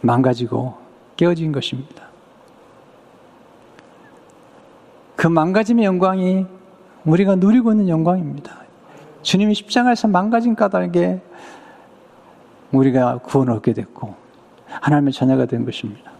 망가지고 0.00 0.74
깨어진 1.16 1.52
것입니다. 1.52 2.08
그 5.16 5.26
망가짐의 5.26 5.84
영광이 5.84 6.46
우리가 7.04 7.34
누리고 7.36 7.72
있는 7.72 7.88
영광입니다. 7.88 8.62
주님이 9.22 9.54
십자가에서 9.54 10.06
망가진 10.08 10.54
까닭에 10.54 11.20
우리가 12.72 13.18
구원을 13.18 13.54
얻게 13.54 13.72
됐고 13.72 14.14
하나님의 14.66 15.12
자녀가 15.12 15.46
된 15.46 15.64
것입니다. 15.64 16.12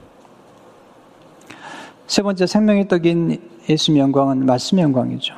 세 2.07 2.23
번째 2.23 2.47
생명의 2.47 2.89
떡인 2.89 3.41
예수님의 3.69 4.03
영광은 4.03 4.47
말씀의 4.47 4.83
영광이죠. 4.85 5.35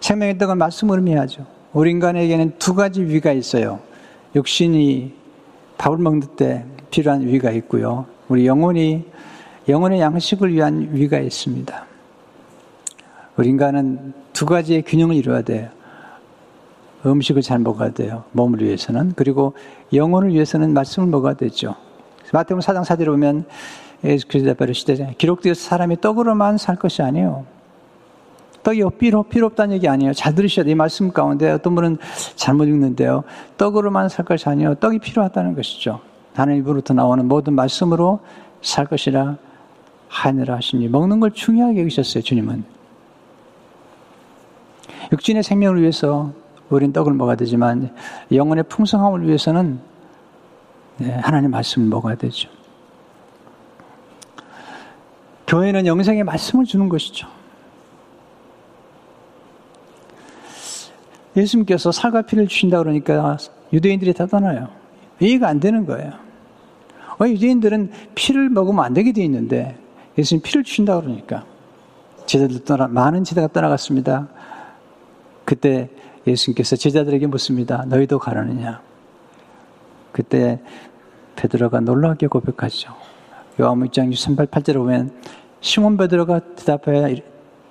생명의 0.00 0.38
떡은 0.38 0.58
말씀을 0.58 0.98
의미하죠. 0.98 1.46
우리 1.72 1.90
인간에게는 1.90 2.58
두 2.58 2.74
가지 2.74 3.02
위가 3.02 3.32
있어요. 3.32 3.80
육신이 4.36 5.14
밥을 5.78 5.98
먹는 5.98 6.36
때 6.36 6.66
필요한 6.94 7.26
위가 7.26 7.50
있고요. 7.50 8.06
우리 8.28 8.46
영혼이 8.46 9.04
영혼의 9.68 9.98
양식을 9.98 10.52
위한 10.52 10.90
위가 10.92 11.18
있습니다. 11.18 11.86
우리 13.36 13.48
인간은 13.48 14.12
두 14.32 14.46
가지의 14.46 14.82
균형을 14.82 15.16
이루어야 15.16 15.42
돼요. 15.42 15.70
음식을 17.04 17.42
잘 17.42 17.58
먹어야 17.58 17.90
돼요. 17.90 18.22
몸을 18.30 18.62
위해서는. 18.62 19.14
그리고 19.16 19.54
영혼을 19.92 20.32
위해서는 20.32 20.72
말씀을 20.72 21.08
먹어야 21.08 21.34
되죠. 21.34 21.74
마태복음 22.32 22.60
4장 22.60 22.84
4절에 22.84 23.06
보면 23.06 23.44
예수 24.04 24.28
그리스도 24.28 24.54
버리시되 24.54 25.16
기록되어서 25.18 25.60
사람이 25.60 26.00
떡으로만 26.00 26.58
살 26.58 26.76
것이 26.76 27.02
아니에요. 27.02 27.44
떡이 28.62 28.82
필요, 28.98 29.24
필요 29.24 29.46
없다는 29.46 29.74
얘기 29.74 29.88
아니에요. 29.88 30.12
잘 30.12 30.36
들으셔야 30.36 30.64
돼요. 30.64 30.72
이 30.72 30.74
말씀 30.76 31.10
가운데 31.10 31.50
어떤 31.50 31.74
분은 31.74 31.98
잘못 32.36 32.66
읽는데요. 32.66 33.24
떡으로만 33.58 34.08
살 34.08 34.24
것이 34.24 34.48
아니에요. 34.48 34.76
떡이 34.76 35.00
필요하다는 35.00 35.56
것이죠. 35.56 36.00
하나님 36.34 36.62
입으로부터 36.62 36.94
나오는 36.94 37.26
모든 37.26 37.54
말씀으로 37.54 38.20
살 38.60 38.86
것이라 38.86 39.36
하느라 40.08 40.56
하시니 40.56 40.88
먹는 40.88 41.20
걸 41.20 41.30
중요하게 41.30 41.80
여기셨어요. 41.80 42.22
주님은. 42.22 42.64
육신의 45.12 45.42
생명을 45.42 45.80
위해서 45.80 46.32
우린 46.70 46.92
떡을 46.92 47.12
먹어야 47.12 47.36
되지만 47.36 47.94
영혼의 48.32 48.64
풍성함을 48.64 49.26
위해서는 49.26 49.78
네, 50.98 51.12
하나님 51.12 51.50
말씀을 51.50 51.88
먹어야 51.88 52.16
되죠. 52.16 52.48
교회는 55.46 55.86
영생의 55.86 56.24
말씀을 56.24 56.64
주는 56.64 56.88
것이죠. 56.88 57.28
예수님께서 61.36 61.92
살과 61.92 62.22
피를 62.22 62.48
주신다 62.48 62.78
그러니까 62.78 63.36
유대인들이 63.72 64.14
다 64.14 64.26
떠나요. 64.26 64.83
이해가 65.20 65.48
안 65.48 65.60
되는 65.60 65.86
거예요. 65.86 66.12
왜 67.18 67.30
유대인들은 67.30 67.90
피를 68.14 68.48
먹으면 68.48 68.84
안 68.84 68.94
되게 68.94 69.12
돼 69.12 69.22
있는데 69.24 69.78
예수님 70.18 70.42
피를 70.42 70.64
주신다 70.64 71.00
그러니까 71.00 71.44
제자들 72.26 72.64
떠나 72.64 72.88
많은 72.88 73.24
제자가 73.24 73.48
떠나갔습니다. 73.48 74.28
그때 75.44 75.90
예수님께서 76.26 76.76
제자들에게 76.76 77.26
묻습니다. 77.26 77.84
너희도 77.86 78.18
가라느냐? 78.18 78.80
그때 80.12 80.60
베드로가 81.36 81.80
놀라게 81.80 82.28
고백하죠. 82.28 82.94
요한복음 83.60 83.90
6장 83.90 84.14
38, 84.14 84.46
8절에 84.46 84.74
보면 84.74 85.12
시몬 85.60 85.96
베드로가 85.96 86.40
대답하여 86.56 87.14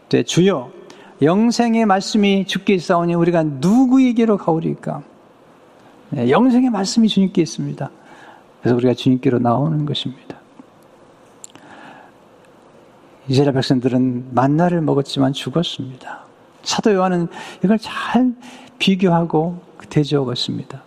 되 0.10 0.24
주여 0.24 0.72
영생의 1.22 1.86
말씀이 1.86 2.46
주께 2.46 2.74
있사오니 2.76 3.16
우리가 3.16 3.44
누구에게로 3.44 4.38
가오리까? 4.38 5.04
네, 6.14 6.30
영생의 6.30 6.70
말씀이 6.70 7.08
주님께 7.08 7.42
있습니다. 7.42 7.90
그래서 8.62 8.76
우리가 8.76 8.94
주님께로 8.94 9.40
나오는 9.40 9.84
것입니다. 9.86 10.38
이스라엘 13.28 13.54
백성들은 13.54 14.28
만나를 14.36 14.82
먹었지만 14.82 15.34
죽었습니다. 15.34 16.20
사도 16.62 16.94
요한은 16.94 17.30
이걸 17.64 17.80
잘 17.80 18.36
비교하고 18.78 19.60
대적었습니다. 19.90 20.84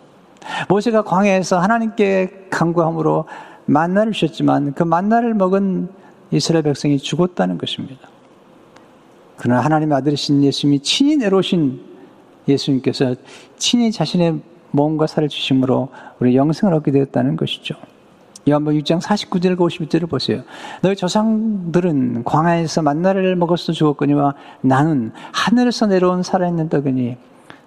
모세가 0.69 1.01
광야에서 1.01 1.59
하나님께 1.59 2.47
간구함으로 2.49 3.25
만나를 3.65 4.13
주셨지만 4.13 4.75
그 4.75 4.83
만나를 4.83 5.33
먹은 5.33 5.89
이스라엘 6.31 6.63
백성이 6.63 6.99
죽었다는 6.99 7.57
것입니다. 7.57 8.07
그러나 9.35 9.59
하나님의 9.59 9.97
아들이신 9.97 10.41
예수님이 10.41 10.79
친히 10.79 11.17
내려오신 11.17 11.81
예수님께서 12.47 13.15
친히 13.57 13.91
자신의 13.91 14.41
몸과 14.77 15.07
살을 15.07 15.27
주심으로 15.27 15.89
우리 16.19 16.35
영생을 16.37 16.73
얻게 16.73 16.91
되었다는 16.91 17.35
것이죠. 17.35 17.75
요한복음 18.47 18.79
6장 18.79 19.01
49절과 19.01 19.57
51절을 19.57 20.09
보세요. 20.09 20.43
너희 20.81 20.95
조상들은 20.95 22.23
광야에서 22.23 22.81
만나를 22.81 23.35
먹어서 23.35 23.73
죽었거니와 23.73 24.35
나는 24.61 25.11
하늘에서 25.33 25.87
내려온 25.87 26.23
살아있는 26.23 26.69
떡이니 26.69 27.17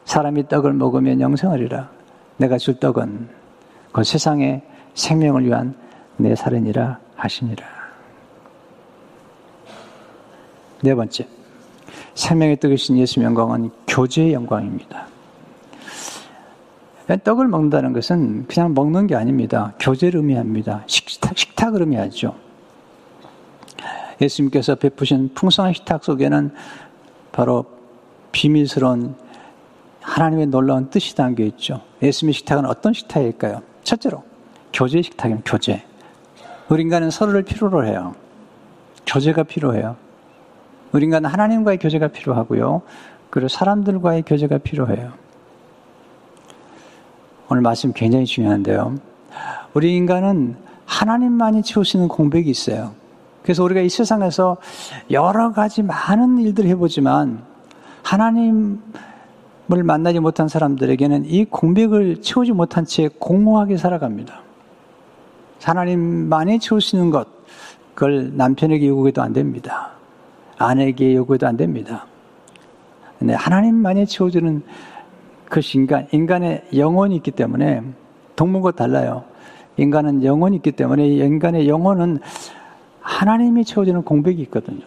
사람이 0.07 0.49
떡을 0.49 0.73
먹으면 0.73 1.21
영생하리라. 1.21 1.91
내가 2.39 2.57
줄 2.57 2.81
떡은 2.81 3.29
그 3.93 4.05
세상의 4.05 4.63
생명을 4.95 5.45
위한 5.45 5.75
내 6.17 6.35
살이니라 6.35 6.99
하시니라. 7.17 7.67
네 10.83 10.95
번째. 10.95 11.27
생명의 12.15 12.59
떡이신 12.59 12.97
예수의 12.97 13.27
영광은 13.27 13.71
교제의 13.87 14.33
영광입니다. 14.33 15.10
떡을 17.19 17.49
먹는다는 17.49 17.93
것은 17.93 18.47
그냥 18.47 18.75
먹는 18.75 19.07
게 19.07 19.17
아닙니다. 19.17 19.73
교제를 19.81 20.21
의미합니다. 20.21 20.85
식탁, 20.87 21.37
식탁을 21.37 21.81
의미하죠. 21.81 22.35
예수님께서 24.21 24.75
베푸신 24.75 25.31
풍성한 25.35 25.73
식탁 25.73 26.05
속에는 26.05 26.53
바로 27.33 27.65
비밀스러운 28.33 29.15
하나님의 30.01 30.47
놀라운 30.47 30.91
뜻이 30.91 31.15
담겨 31.17 31.45
있죠. 31.45 31.83
예수님의 32.03 32.35
식탁은 32.35 32.67
어떤 32.67 32.93
식탁일까요? 32.93 33.63
첫째로, 33.83 34.23
교제 34.73 35.03
식탁입니다. 35.03 35.51
교제. 35.51 35.83
우리 36.69 36.83
인간은 36.83 37.11
서로를 37.11 37.43
필요로 37.43 37.87
해요. 37.87 38.15
교제가 39.07 39.43
필요해요. 39.43 39.97
우리 40.93 41.05
인간은 41.05 41.29
하나님과의 41.29 41.79
교제가 41.79 42.09
필요하고요. 42.09 42.83
그리고 43.31 43.49
사람들과의 43.49 44.23
교제가 44.27 44.59
필요해요. 44.59 45.13
오늘 47.53 47.63
말씀 47.63 47.93
굉장히 47.93 48.27
중요한데요. 48.27 48.95
우리 49.75 49.97
인간은 49.97 50.55
하나님만이 50.87 51.65
채우시는 51.65 52.07
공백이 52.07 52.49
있어요. 52.49 52.93
그래서 53.43 53.65
우리가 53.65 53.81
이 53.81 53.89
세상에서 53.89 54.57
여러 55.11 55.51
가지 55.51 55.83
많은 55.83 56.39
일들을 56.39 56.71
해보지만 56.71 57.43
하나님을 58.05 58.79
만나지 59.83 60.21
못한 60.21 60.47
사람들에게는 60.47 61.25
이 61.25 61.45
공백을 61.45 62.23
채우지 62.23 62.53
못한 62.53 62.85
채 62.85 63.09
공허하게 63.19 63.79
살아갑니다. 63.79 64.43
하나님만이 65.61 66.61
채우시는 66.61 67.11
것, 67.11 67.27
그걸 67.95 68.31
남편에게 68.37 68.87
요구해도 68.87 69.23
안 69.23 69.33
됩니다. 69.33 69.91
아내에게 70.57 71.17
요구해도 71.17 71.49
안 71.49 71.57
됩니다. 71.57 72.07
근데 73.19 73.35
하나님만이 73.35 74.07
채워주는 74.07 74.63
그것이 75.51 75.79
인간, 75.79 76.07
인간의 76.13 76.63
영혼이 76.75 77.17
있기 77.17 77.33
때문에 77.33 77.83
동물과 78.37 78.71
달라요. 78.71 79.25
인간은 79.77 80.25
영혼이 80.25 80.57
있기 80.57 80.73
때문에 80.73 81.07
인간의 81.07 81.69
영혼은 81.69 82.21
하나님이 83.01 83.65
채워주는 83.65 84.03
공백이 84.03 84.41
있거든요. 84.43 84.81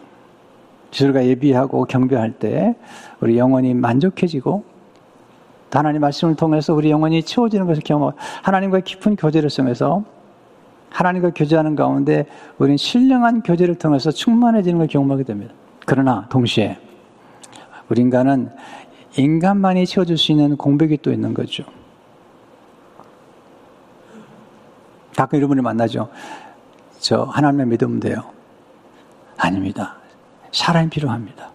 주가 0.90 1.24
예비하고 1.24 1.84
경배할 1.84 2.32
때 2.38 2.74
우리 3.20 3.36
영혼이 3.36 3.74
만족해지고 3.74 4.64
하나님 5.70 6.00
말씀을 6.00 6.36
통해서 6.36 6.72
우리 6.72 6.90
영혼이 6.90 7.24
채워지는 7.24 7.66
것을 7.66 7.82
경험, 7.82 8.12
하나님과의 8.42 8.84
깊은 8.84 9.16
교제를 9.16 9.50
통해서 9.50 10.04
하나님과 10.90 11.32
교제하는 11.34 11.74
가운데 11.74 12.26
우리는 12.58 12.76
신령한 12.76 13.42
교제를 13.42 13.74
통해서 13.74 14.12
충만해지는 14.12 14.78
걸 14.78 14.86
경험하게 14.86 15.24
됩니다. 15.24 15.52
그러나 15.84 16.26
동시에 16.30 16.78
우리 17.88 18.00
인간은 18.02 18.50
인간만이 19.16 19.86
채워줄 19.86 20.18
수 20.18 20.32
있는 20.32 20.56
공백이 20.56 20.98
또 21.02 21.12
있는 21.12 21.34
거죠. 21.34 21.64
가끔 25.16 25.38
이런 25.38 25.48
분을 25.48 25.62
만나죠. 25.62 26.08
저 26.98 27.22
하나님을 27.22 27.66
믿으면 27.66 28.00
돼요. 28.00 28.24
아닙니다. 29.36 29.96
사람이 30.52 30.90
필요합니다. 30.90 31.50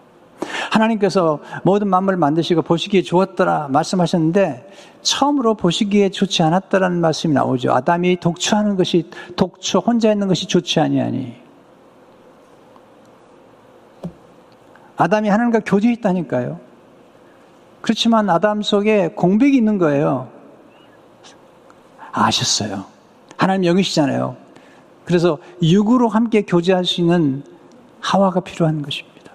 하나님께서 0.70 1.40
모든 1.64 1.88
만물을 1.88 2.16
만드시고 2.16 2.62
보시기에 2.62 3.02
좋았더라 3.02 3.68
말씀하셨는데 3.68 4.70
처음으로 5.02 5.54
보시기에 5.54 6.10
좋지 6.10 6.42
않았다라는 6.42 7.00
말씀이 7.00 7.34
나오죠. 7.34 7.72
아담이 7.72 8.18
독초하는 8.20 8.76
것이 8.76 9.10
독초 9.36 9.80
혼자 9.80 10.12
있는 10.12 10.28
것이 10.28 10.46
좋지 10.46 10.80
아니하니 10.80 11.34
아담이 14.96 15.28
하나님과 15.28 15.60
교제했다니까요. 15.60 16.69
그렇지만 17.80 18.28
아담 18.28 18.62
속에 18.62 19.08
공백이 19.08 19.56
있는 19.56 19.78
거예요. 19.78 20.28
아셨어요. 22.12 22.84
하나님 23.36 23.64
영이시잖아요. 23.64 24.36
그래서 25.04 25.38
육으로 25.62 26.08
함께 26.08 26.42
교제할 26.42 26.84
수 26.84 27.00
있는 27.00 27.42
하와가 28.00 28.40
필요한 28.40 28.82
것입니다. 28.82 29.32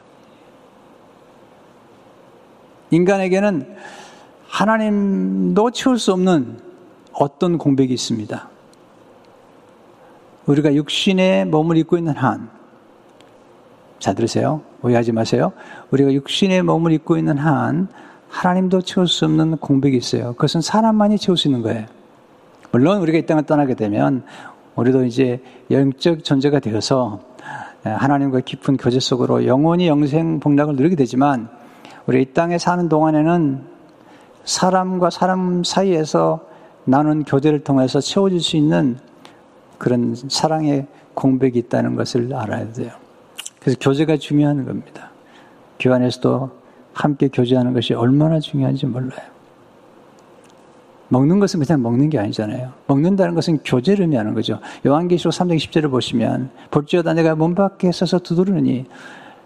인간에게는 2.91 3.75
하나님도 4.47 5.71
채울 5.71 5.99
수 5.99 6.13
없는 6.13 6.59
어떤 7.13 7.57
공백이 7.57 7.93
있습니다. 7.93 8.49
우리가 10.45 10.73
육신의 10.75 11.45
몸을 11.45 11.77
입고 11.77 11.97
있는 11.97 12.15
한, 12.15 12.49
자 13.99 14.13
들으세요. 14.13 14.61
오해하지 14.83 15.11
마세요. 15.11 15.51
우리가 15.89 16.13
육신의 16.13 16.61
몸을 16.61 16.91
입고 16.91 17.17
있는 17.17 17.37
한, 17.37 17.87
하나님도 18.35 18.81
채울 18.81 19.07
수 19.07 19.23
없는 19.23 19.57
공백이 19.57 19.95
있어요. 19.95 20.33
그것은 20.33 20.59
사람만이 20.59 21.17
채울 21.17 21.37
수 21.37 21.47
있는 21.47 21.61
거예요. 21.61 21.85
물론 22.71 22.99
우리가 22.99 23.17
이 23.17 23.25
땅을 23.25 23.43
떠나게 23.43 23.75
되면 23.75 24.23
우리도 24.75 25.05
이제 25.05 25.41
영적 25.71 26.25
존재가 26.25 26.59
되어서 26.59 27.21
하나님과 27.83 28.41
깊은 28.41 28.75
교제 28.75 28.99
속으로 28.99 29.45
영원히 29.45 29.87
영생 29.87 30.41
복락을 30.41 30.75
누리게 30.75 30.97
되지만 30.97 31.47
우리 32.07 32.23
이 32.23 32.25
땅에 32.33 32.57
사는 32.57 32.89
동안에는 32.89 33.63
사람과 34.43 35.09
사람 35.11 35.63
사이에서 35.63 36.41
나눈 36.83 37.23
교제를 37.23 37.63
통해서 37.63 38.01
채워질 38.01 38.41
수 38.41 38.57
있는 38.57 38.97
그런 39.77 40.13
사랑의 40.13 40.87
공백이 41.13 41.57
있다는 41.57 41.95
것을 41.95 42.33
알아야 42.33 42.71
돼요. 42.73 42.91
그래서 43.61 43.77
교제가 43.79 44.17
중요한 44.17 44.65
겁니다. 44.65 45.09
교환에서도 45.79 46.64
함께 46.95 47.27
교제하는 47.27 47.73
것이 47.73 47.93
얼마나 47.93 48.39
중요한지 48.39 48.85
몰라요. 48.87 49.35
먹는 51.09 51.39
것은 51.39 51.59
그냥 51.59 51.83
먹는 51.83 52.09
게 52.09 52.17
아니잖아요. 52.17 52.71
먹는다는 52.87 53.35
것은 53.35 53.59
교제를 53.63 54.03
의미하는 54.03 54.33
거죠. 54.33 54.59
요한계시록 54.85 55.33
3장 55.33 55.57
10절을 55.57 55.91
보시면 55.91 56.49
볼지어다 56.71 57.13
내가 57.13 57.35
문 57.35 57.53
밖에 57.53 57.91
서서 57.91 58.19
두드르니 58.19 58.85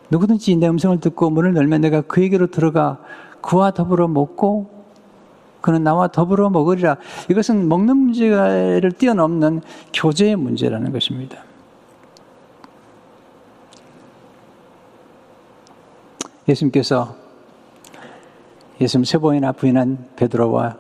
누구든지 0.09 0.55
내 0.55 0.69
음성을 0.69 0.99
듣고 0.99 1.29
문을 1.31 1.55
열면 1.55 1.81
내가 1.81 2.01
그에게로 2.01 2.47
들어가 2.47 2.99
그와 3.41 3.71
더불어 3.71 4.07
먹고 4.07 4.79
그는 5.62 5.83
나와 5.83 6.07
더불어 6.07 6.49
먹으리라. 6.49 6.97
이것은 7.29 7.67
먹는 7.67 7.97
문제를 7.97 8.93
뛰어넘는 8.93 9.62
교제의 9.93 10.38
문제라는 10.38 10.93
것입니다. 10.93 11.43
예수님께서 16.47 17.18
예수님 18.82 19.04
세 19.04 19.18
번이나 19.18 19.52
부인한 19.52 20.10
베드로와 20.15 20.78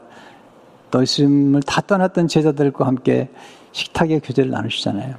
또 0.91 1.01
예수님을 1.01 1.61
다 1.63 1.81
떠났던 1.81 2.27
제자들과 2.27 2.87
함께 2.87 3.29
식탁의 3.71 4.21
교제를 4.21 4.49
나누시잖아요. 4.51 5.15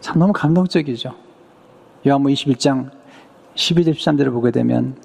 참 0.00 0.18
너무 0.18 0.32
감동적이죠. 0.32 1.14
요한복 2.06 2.32
21장 2.32 2.90
12절 3.54 3.94
13절을 3.94 4.32
보게 4.32 4.50
되면 4.50 4.96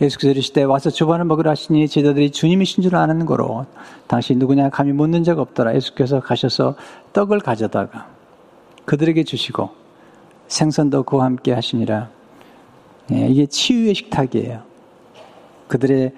예수께서 0.00 0.30
이르시되 0.30 0.62
와서 0.62 0.88
주반을 0.88 1.24
먹으라 1.26 1.50
하시니 1.50 1.88
제자들이 1.88 2.30
주님이신 2.30 2.82
줄 2.82 2.96
아는 2.96 3.26
거로 3.26 3.66
당신 4.06 4.38
누구냐 4.38 4.70
감히 4.70 4.92
묻는 4.92 5.24
적 5.24 5.38
없더라. 5.38 5.74
예수께서 5.74 6.20
가셔서 6.20 6.76
떡을 7.12 7.40
가져다가 7.40 8.08
그들에게 8.86 9.24
주시고 9.24 9.70
생선도 10.48 11.02
그와 11.02 11.26
함께 11.26 11.52
하시니라. 11.52 12.08
예, 13.12 13.26
이게 13.28 13.46
치유의 13.46 13.94
식탁이에요. 13.94 14.69
그들의 15.70 16.12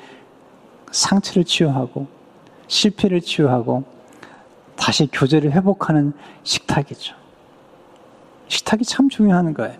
상처를 0.90 1.44
치유하고 1.44 2.06
실패를 2.66 3.20
치유하고 3.20 3.84
다시 4.76 5.06
교제를 5.12 5.52
회복하는 5.52 6.14
식탁이죠. 6.42 7.14
식탁이 8.48 8.82
참 8.84 9.08
중요한 9.08 9.54
거예요. 9.54 9.76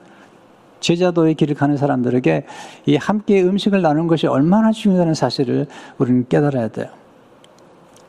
제자도의 0.81 1.35
길을 1.35 1.55
가는 1.55 1.77
사람들에게 1.77 2.47
이 2.87 2.97
함께 2.97 3.43
음식을 3.43 3.83
나누는 3.83 4.09
것이 4.09 4.27
얼마나 4.27 4.73
중요하다는 4.73 5.15
사실을 5.15 5.67
우리는 5.99 6.27
깨달아야 6.29 6.69
돼요. 6.69 6.89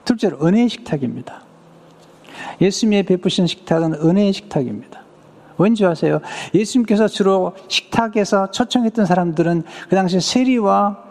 둘째로 0.06 0.46
은혜의 0.46 0.70
식탁입니다. 0.70 1.44
예수님의 2.60 3.04
베푸신 3.04 3.48
식탁은 3.48 3.94
은혜의 3.94 4.34
식탁입니다. 4.34 5.02
왠지 5.58 5.86
아세요? 5.86 6.20
예수님께서 6.54 7.08
주로 7.08 7.56
식탁에서 7.68 8.52
초청했던 8.52 9.06
사람들은 9.06 9.64
그 9.88 9.96
당시 9.96 10.20
세리와 10.20 11.03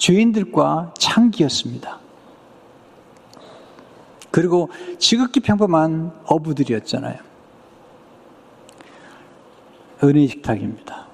죄인들과 0.00 0.94
창기였습니다. 0.98 2.00
그리고 4.30 4.70
지극히 4.98 5.40
평범한 5.40 6.12
어부들이었잖아요. 6.24 7.18
은혜 10.02 10.26
식탁입니다. 10.26 11.06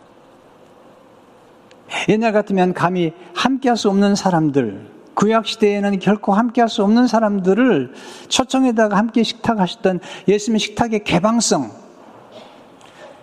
옛날 2.09 2.33
같으면 2.33 2.72
감히 2.72 3.12
함께 3.35 3.68
할 3.68 3.77
수 3.77 3.88
없는 3.90 4.14
사람들, 4.14 4.88
구약 5.14 5.46
시대에는 5.46 5.99
결코 5.99 6.35
함께 6.35 6.61
할 6.61 6.68
수 6.68 6.85
없는 6.85 7.09
사람들을 7.09 7.92
초청에다가 8.29 8.96
함께 8.96 9.25
식탁하셨던 9.25 9.99
예수님의 10.29 10.61
식탁의 10.61 11.05
개방성. 11.05 11.72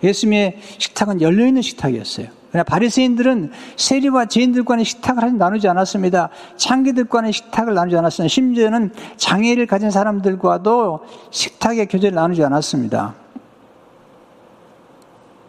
예수님의 0.02 0.58
식탁은 0.76 1.22
열려있는 1.22 1.62
식탁이었어요. 1.62 2.43
그러나 2.54 2.62
바리새인들은 2.62 3.50
세리와 3.76 4.26
죄인들과는 4.26 4.84
식탁을 4.84 5.36
나누지 5.36 5.66
않았습니다. 5.66 6.28
창기들과는 6.56 7.32
식탁을 7.32 7.74
나누지 7.74 7.96
않았습니다. 7.96 8.32
심지어는 8.32 8.92
장애를 9.16 9.66
가진 9.66 9.90
사람들과도 9.90 11.00
식탁의 11.32 11.88
교제를 11.88 12.14
나누지 12.14 12.44
않았습니다. 12.44 13.16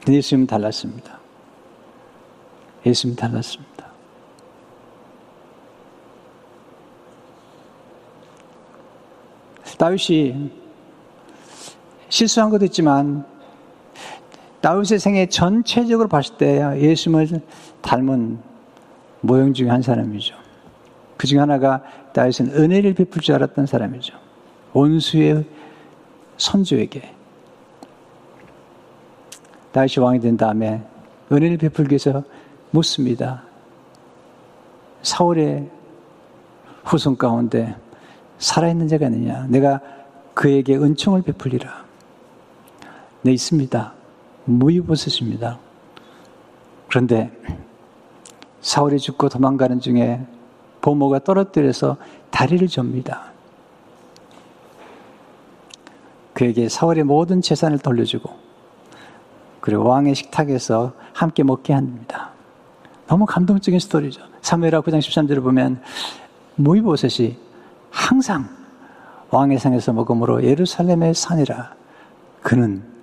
예수님은 0.07 0.47
달랐습니다. 0.47 1.19
예수님 2.83 3.15
달랐습니다. 3.15 3.85
다윗이 9.77 10.51
실수한 12.09 12.49
것도 12.49 12.65
있지만 12.65 13.34
다윗의 14.65 14.97
생애 14.97 15.27
전체적으로 15.27 16.07
봤을 16.07 16.37
때 16.37 16.59
예수님을 16.81 17.39
닮은 17.83 18.39
모형 19.21 19.53
중에 19.53 19.69
한 19.69 19.83
사람이죠. 19.83 20.35
그 21.17 21.27
중에 21.27 21.37
하나가 21.37 21.83
다윗은 22.13 22.49
은혜를 22.49 22.95
베풀 22.95 23.21
줄 23.21 23.35
알았던 23.35 23.67
사람이죠. 23.67 24.17
원수의 24.73 25.45
선조에게 26.37 27.13
다윗이 29.71 30.03
왕이 30.03 30.19
된 30.21 30.35
다음에 30.35 30.81
은혜를 31.31 31.59
베풀기 31.59 31.91
위해서 31.91 32.23
묻습니다. 32.71 33.43
사울의 35.03 35.69
후손 36.85 37.17
가운데 37.17 37.75
살아있는 38.39 38.87
자가 38.87 39.05
있느냐? 39.09 39.45
내가 39.47 39.79
그에게 40.33 40.75
은총을 40.75 41.21
베풀리라. 41.21 41.85
네, 43.21 43.31
있습니다. 43.31 44.04
무이보스입니다. 44.45 45.59
그런데 46.87 47.31
사울이 48.61 48.99
죽고 48.99 49.29
도망가는 49.29 49.79
중에 49.79 50.25
보모가 50.81 51.19
떨어뜨려서 51.19 51.97
다리를 52.31 52.67
접니다. 52.67 53.31
그에게 56.33 56.67
사울의 56.69 57.03
모든 57.03 57.41
재산을 57.41 57.79
돌려주고 57.79 58.29
그리고 59.61 59.85
왕의 59.85 60.15
식탁에서 60.15 60.93
함께 61.13 61.43
먹게 61.43 61.73
합니다. 61.73 62.31
너무 63.07 63.25
감동적인 63.25 63.79
스토리죠. 63.79 64.21
사무엘하 64.41 64.81
9장 64.81 64.99
13절을 64.99 65.41
보면 65.41 65.81
무이보셋이 66.55 67.37
항상 67.89 68.49
왕의 69.29 69.59
상에서 69.59 69.93
먹음으로 69.93 70.43
예루살렘의 70.43 71.13
산이라 71.13 71.73
그는 72.41 72.94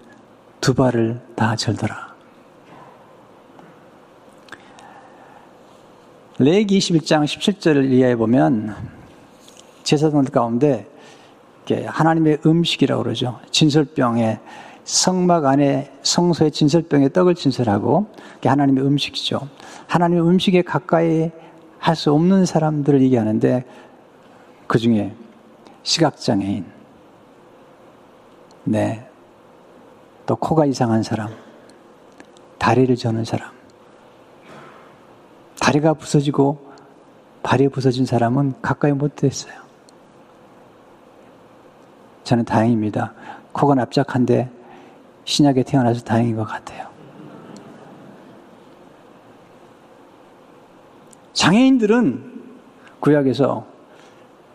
두 0.63 0.75
발을 0.75 1.21
다 1.35 1.57
절더라. 1.57 2.15
레기 6.39 6.79
21장 6.79 7.25
17절을 7.25 7.91
이해해 7.91 8.15
보면 8.17 8.75
제사장들 9.83 10.33
가운데 10.33 10.89
하나님의 11.69 12.39
음식이라고 12.47 13.03
그러죠. 13.03 13.41
진설병에 13.51 14.39
성막 14.85 15.47
안에 15.47 15.93
성소의 16.03 16.53
진설병에 16.53 17.09
떡을 17.09 17.35
진설하고 17.35 18.07
하나님의 18.45 18.85
음식이죠. 18.85 19.49
하나님의 19.89 20.25
음식에 20.25 20.63
가까이 20.63 21.31
할 21.81 21.97
수 21.97 22.13
없는 22.13 22.47
사람들을 22.47 23.03
얘기하는데 23.03 23.65
그 24.69 24.79
중에 24.79 25.13
시각장애인, 25.83 26.65
네, 28.63 29.09
또 30.33 30.37
코가 30.37 30.65
이상한 30.65 31.03
사람, 31.03 31.29
다리를 32.57 32.97
저는 32.97 33.27
사람, 33.27 33.51
다리가 35.61 35.93
부서지고 35.93 36.73
발이 37.43 37.69
부서진 37.69 38.07
사람은 38.07 38.55
가까이 38.63 38.93
못 38.93 39.15
됐어요. 39.15 39.53
저는 42.25 42.47
다행입니다. 42.47 43.13
코가 43.53 43.75
납작한데 43.75 44.51
신약에 45.27 45.65
태어나서 45.65 46.03
다행인 46.03 46.35
것 46.35 46.45
같아요. 46.45 46.89
장애인들은 51.35 52.43
구약에서 53.01 53.67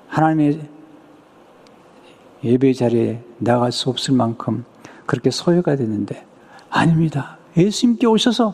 하나님의 0.08 0.60
예배 2.44 2.74
자리에 2.74 3.24
나갈 3.38 3.72
수 3.72 3.92
없을 3.92 4.16
만큼 4.16 4.66
그렇게 5.08 5.32
소외가 5.32 5.76
됐는데 5.76 6.24
아닙니다. 6.70 7.38
예수님께 7.58 8.06
오셔서 8.06 8.54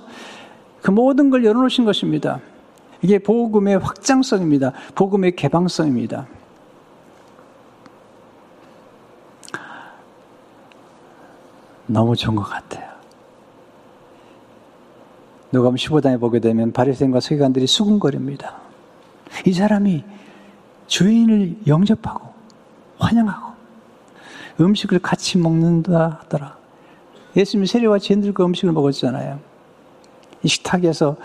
그 0.82 0.92
모든 0.92 1.30
걸 1.30 1.44
열어놓으신 1.44 1.84
것입니다. 1.84 2.40
이게 3.02 3.20
복음의 3.20 3.80
확장성입니다. 3.80 4.72
복음의 4.96 5.36
개방성입니다. 5.36 6.26
너무 11.86 12.16
좋은 12.16 12.36
것 12.36 12.44
같아요. 12.44 12.94
누가음 15.52 15.76
15장에 15.76 16.20
보게 16.20 16.40
되면 16.40 16.72
바리새인과 16.72 17.20
서기관들이 17.20 17.68
수군거립니다. 17.68 18.58
이 19.46 19.54
사람이 19.54 20.04
주인을 20.88 21.58
영접하고 21.68 22.34
환영하고 22.98 23.53
음식을 24.60 25.00
같이 25.00 25.38
먹는다 25.38 26.20
하더라. 26.22 26.58
예수님이 27.36 27.68
세례와 27.68 28.00
죄인들과 28.00 28.46
음식을 28.46 28.72
먹었잖아요. 28.72 29.40
이 30.44 30.48
식탁에서 30.48 31.16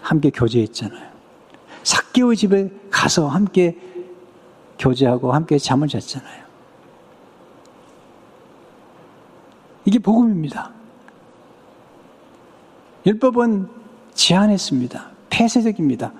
함께 0.00 0.30
교제했잖아요. 0.30 1.08
사개의 1.82 2.36
집에 2.36 2.70
가서 2.90 3.28
함께 3.28 3.78
교제하고 4.78 5.32
함께 5.32 5.58
잠을 5.58 5.88
잤잖아요. 5.88 6.44
이게 9.84 9.98
복음입니다. 9.98 10.70
율법은 13.06 13.68
제한했습니다. 14.14 15.10
폐쇄적입니다. 15.30 16.12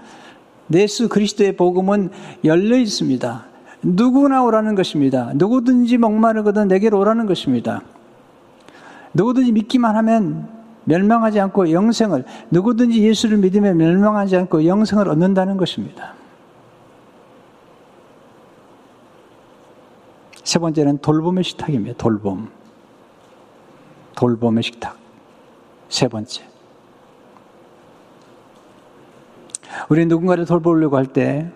예수 0.74 1.08
그리스도의 1.08 1.56
복음은 1.56 2.10
열려 2.44 2.76
있습니다. 2.76 3.46
누구나 3.82 4.42
오라는 4.42 4.74
것입니다. 4.74 5.32
누구든지 5.34 5.98
목마르거든 5.98 6.68
내게로 6.68 6.98
오라는 6.98 7.26
것입니다. 7.26 7.82
누구든지 9.14 9.52
믿기만 9.52 9.96
하면 9.96 10.48
멸망하지 10.84 11.38
않고 11.40 11.70
영생을, 11.70 12.24
누구든지 12.50 13.02
예수를 13.02 13.38
믿으면 13.38 13.76
멸망하지 13.76 14.36
않고 14.36 14.64
영생을 14.66 15.08
얻는다는 15.08 15.56
것입니다. 15.56 16.14
세 20.44 20.58
번째는 20.58 20.98
돌봄의 20.98 21.44
식탁입니다. 21.44 21.98
돌봄. 21.98 22.48
돌봄의 24.16 24.62
식탁. 24.62 24.96
세 25.90 26.08
번째. 26.08 26.42
우리 29.90 30.06
누군가를 30.06 30.46
돌보려고 30.46 30.96
할 30.96 31.06
때, 31.06 31.52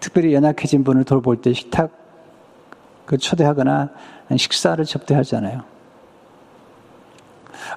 특별히 0.00 0.34
연약해진 0.34 0.82
분을 0.82 1.04
돌볼 1.04 1.42
때 1.42 1.52
식탁 1.52 1.90
그 3.04 3.18
초대하거나 3.18 3.90
식사를 4.36 4.82
접대하잖아요. 4.84 5.62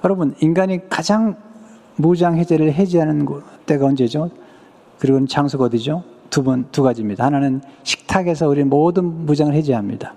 여러분, 0.02 0.34
인간이 0.40 0.88
가장 0.88 1.36
무장 1.96 2.36
해제를 2.36 2.72
해제하는 2.72 3.26
때가 3.66 3.86
언제죠? 3.86 4.30
그리고 4.98 5.24
장소가 5.26 5.64
어디죠? 5.64 6.02
두 6.30 6.42
번, 6.42 6.66
두 6.72 6.82
가지입니다. 6.82 7.24
하나는 7.24 7.60
식탁에서 7.82 8.48
우리 8.48 8.64
모든 8.64 9.26
무장을 9.26 9.52
해제합니다. 9.54 10.14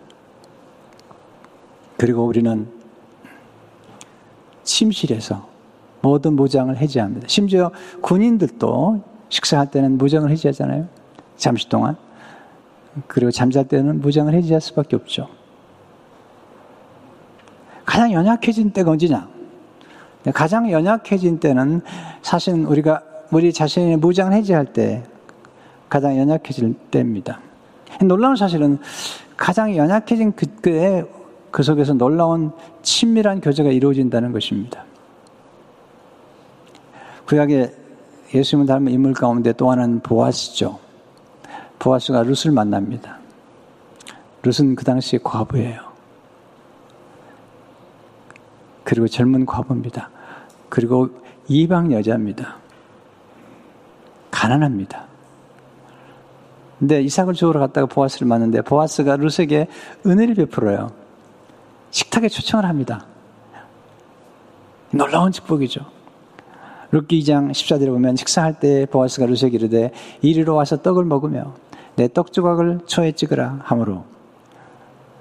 그리고 1.97 2.25
우리는 2.25 2.67
침실에서 4.63 5.47
모든 6.01 6.33
무장을 6.33 6.75
해제합니다. 6.77 7.27
심지어 7.27 7.71
군인들도 8.01 9.01
식사할 9.29 9.71
때는 9.71 9.97
무장을 9.97 10.29
해제하잖아요. 10.29 10.87
잠시 11.37 11.69
동안. 11.69 11.95
그리고 13.07 13.31
잠잘 13.31 13.67
때는 13.67 14.01
무장을 14.01 14.33
해제할 14.33 14.59
수밖에 14.59 14.95
없죠. 14.95 15.29
가장 17.85 18.11
연약해진 18.11 18.71
때가 18.71 18.91
언제냐? 18.91 19.27
가장 20.33 20.69
연약해진 20.69 21.39
때는 21.39 21.81
사실 22.21 22.65
우리가 22.65 23.01
우리 23.31 23.53
자신의 23.53 23.97
무장을 23.97 24.33
해제할 24.33 24.65
때 24.73 25.03
가장 25.87 26.17
연약해질 26.17 26.73
때입니다. 26.91 27.39
놀라운 28.01 28.35
사실은 28.35 28.79
가장 29.37 29.75
연약해진 29.75 30.33
그때에 30.33 31.05
그 31.51 31.63
속에서 31.63 31.93
놀라운 31.93 32.51
친밀한 32.81 33.39
교제가 33.39 33.69
이루어진다는 33.69 34.31
것입니다. 34.31 34.83
구약에 37.25 37.73
예수님을 38.33 38.67
닮은 38.67 38.91
인물 38.91 39.13
가운데 39.13 39.53
또 39.53 39.71
하나는 39.71 39.99
보아스죠. 40.01 40.79
보아스가 41.79 42.23
룻을 42.23 42.51
만납니다. 42.53 43.19
룻은 44.43 44.75
그 44.75 44.83
당시 44.83 45.17
과부예요. 45.17 45.81
그리고 48.83 49.07
젊은 49.07 49.45
과부입니다. 49.45 50.09
그리고 50.69 51.09
이방 51.47 51.91
여자입니다. 51.91 52.57
가난합니다. 54.31 55.05
근데 56.79 57.01
이삭을 57.01 57.33
주우러 57.33 57.59
갔다가 57.59 57.87
보아스를 57.87 58.27
만났는데 58.27 58.61
보아스가 58.61 59.17
룻에게 59.17 59.67
은혜를 60.05 60.35
베풀어요. 60.35 60.91
식탁에 61.91 62.29
초청을 62.29 62.65
합니다. 62.65 63.05
놀라운 64.91 65.31
축복이죠. 65.31 65.81
룻기 66.91 67.19
2장 67.21 67.51
14절에 67.51 67.87
보면 67.87 68.15
식사할 68.15 68.59
때 68.59 68.85
보아스가 68.85 69.25
룻에게 69.25 69.57
이르되 69.57 69.91
이리로 70.21 70.55
와서 70.55 70.81
떡을 70.81 71.03
먹으며 71.03 71.55
내 71.97 72.07
떡 72.07 72.31
조각을 72.31 72.81
초에 72.85 73.11
찍으라 73.11 73.59
하므로 73.63 74.05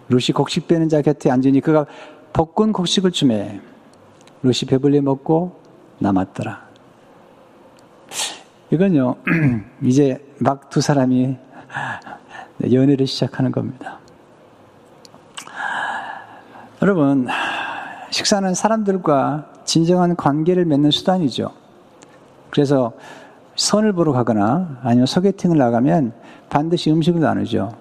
룻이 0.08 0.32
곡식 0.34 0.68
빼는 0.68 0.88
자 0.88 1.02
곁에 1.02 1.30
앉으니 1.30 1.60
그가 1.60 1.86
볶은 2.32 2.72
곡식을 2.72 3.10
주매 3.10 3.60
룻이 4.42 4.68
배불리 4.68 5.00
먹고 5.00 5.58
남았더라. 5.98 6.66
이건요, 8.70 9.16
이제 9.82 10.24
막 10.38 10.68
두 10.70 10.80
사람이 10.80 11.36
연애를 12.72 13.06
시작하는 13.06 13.50
겁니다. 13.50 13.98
여러분, 16.82 17.26
식사는 18.10 18.54
사람들과 18.54 19.52
진정한 19.64 20.14
관계를 20.14 20.64
맺는 20.66 20.90
수단이죠. 20.90 21.52
그래서 22.50 22.92
선을 23.56 23.92
보러 23.92 24.12
가거나 24.12 24.80
아니면 24.82 25.06
소개팅을 25.06 25.56
나가면 25.56 26.12
반드시 26.48 26.90
음식을 26.90 27.20
나누죠. 27.20 27.74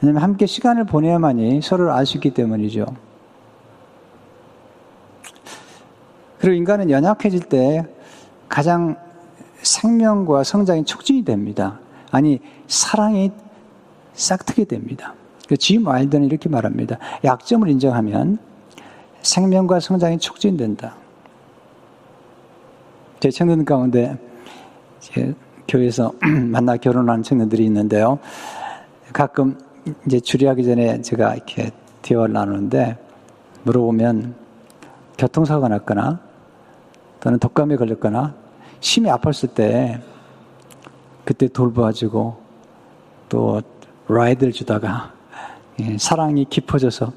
왜냐하면 0.00 0.22
함께 0.22 0.46
시간을 0.46 0.84
보내야만이 0.84 1.60
서로를 1.62 1.92
알 1.92 2.06
수 2.06 2.16
있기 2.18 2.30
때문이죠. 2.30 2.86
그리고 6.38 6.54
인간은 6.54 6.90
연약해질 6.90 7.40
때 7.40 7.86
가장 8.48 8.96
생명과 9.62 10.42
성장이 10.42 10.84
촉진이 10.84 11.24
됩니다. 11.24 11.78
아니, 12.10 12.40
사랑이 12.66 13.30
싹트게 14.14 14.64
됩니다. 14.64 15.14
그짐 15.48 15.86
와일드는 15.86 16.26
이렇게 16.26 16.48
말합니다. 16.48 16.96
약점을 17.24 17.68
인정하면 17.68 18.38
생명과 19.20 19.80
성장이 19.80 20.18
촉진된다. 20.18 20.96
제 23.20 23.30
청년 23.30 23.66
가운데 23.66 24.16
제 24.16 24.29
교회에서 25.68 26.12
만나 26.50 26.76
결혼한 26.76 27.22
청년들이 27.22 27.64
있는데요. 27.66 28.18
가끔 29.12 29.58
이제 30.06 30.20
주리하기 30.20 30.64
전에 30.64 31.00
제가 31.00 31.34
이렇게 31.34 31.70
대화를 32.02 32.32
나누는데 32.32 32.98
물어보면 33.64 34.34
교통사고가 35.18 35.68
났거나 35.68 36.20
또는 37.20 37.38
독감에 37.38 37.76
걸렸거나 37.76 38.34
심히 38.80 39.10
아팠을 39.10 39.54
때 39.54 40.00
그때 41.24 41.48
돌봐주고 41.48 42.36
또 43.28 43.62
라이드를 44.08 44.52
주다가 44.52 45.12
예, 45.80 45.96
사랑이 45.98 46.44
깊어져서 46.46 47.12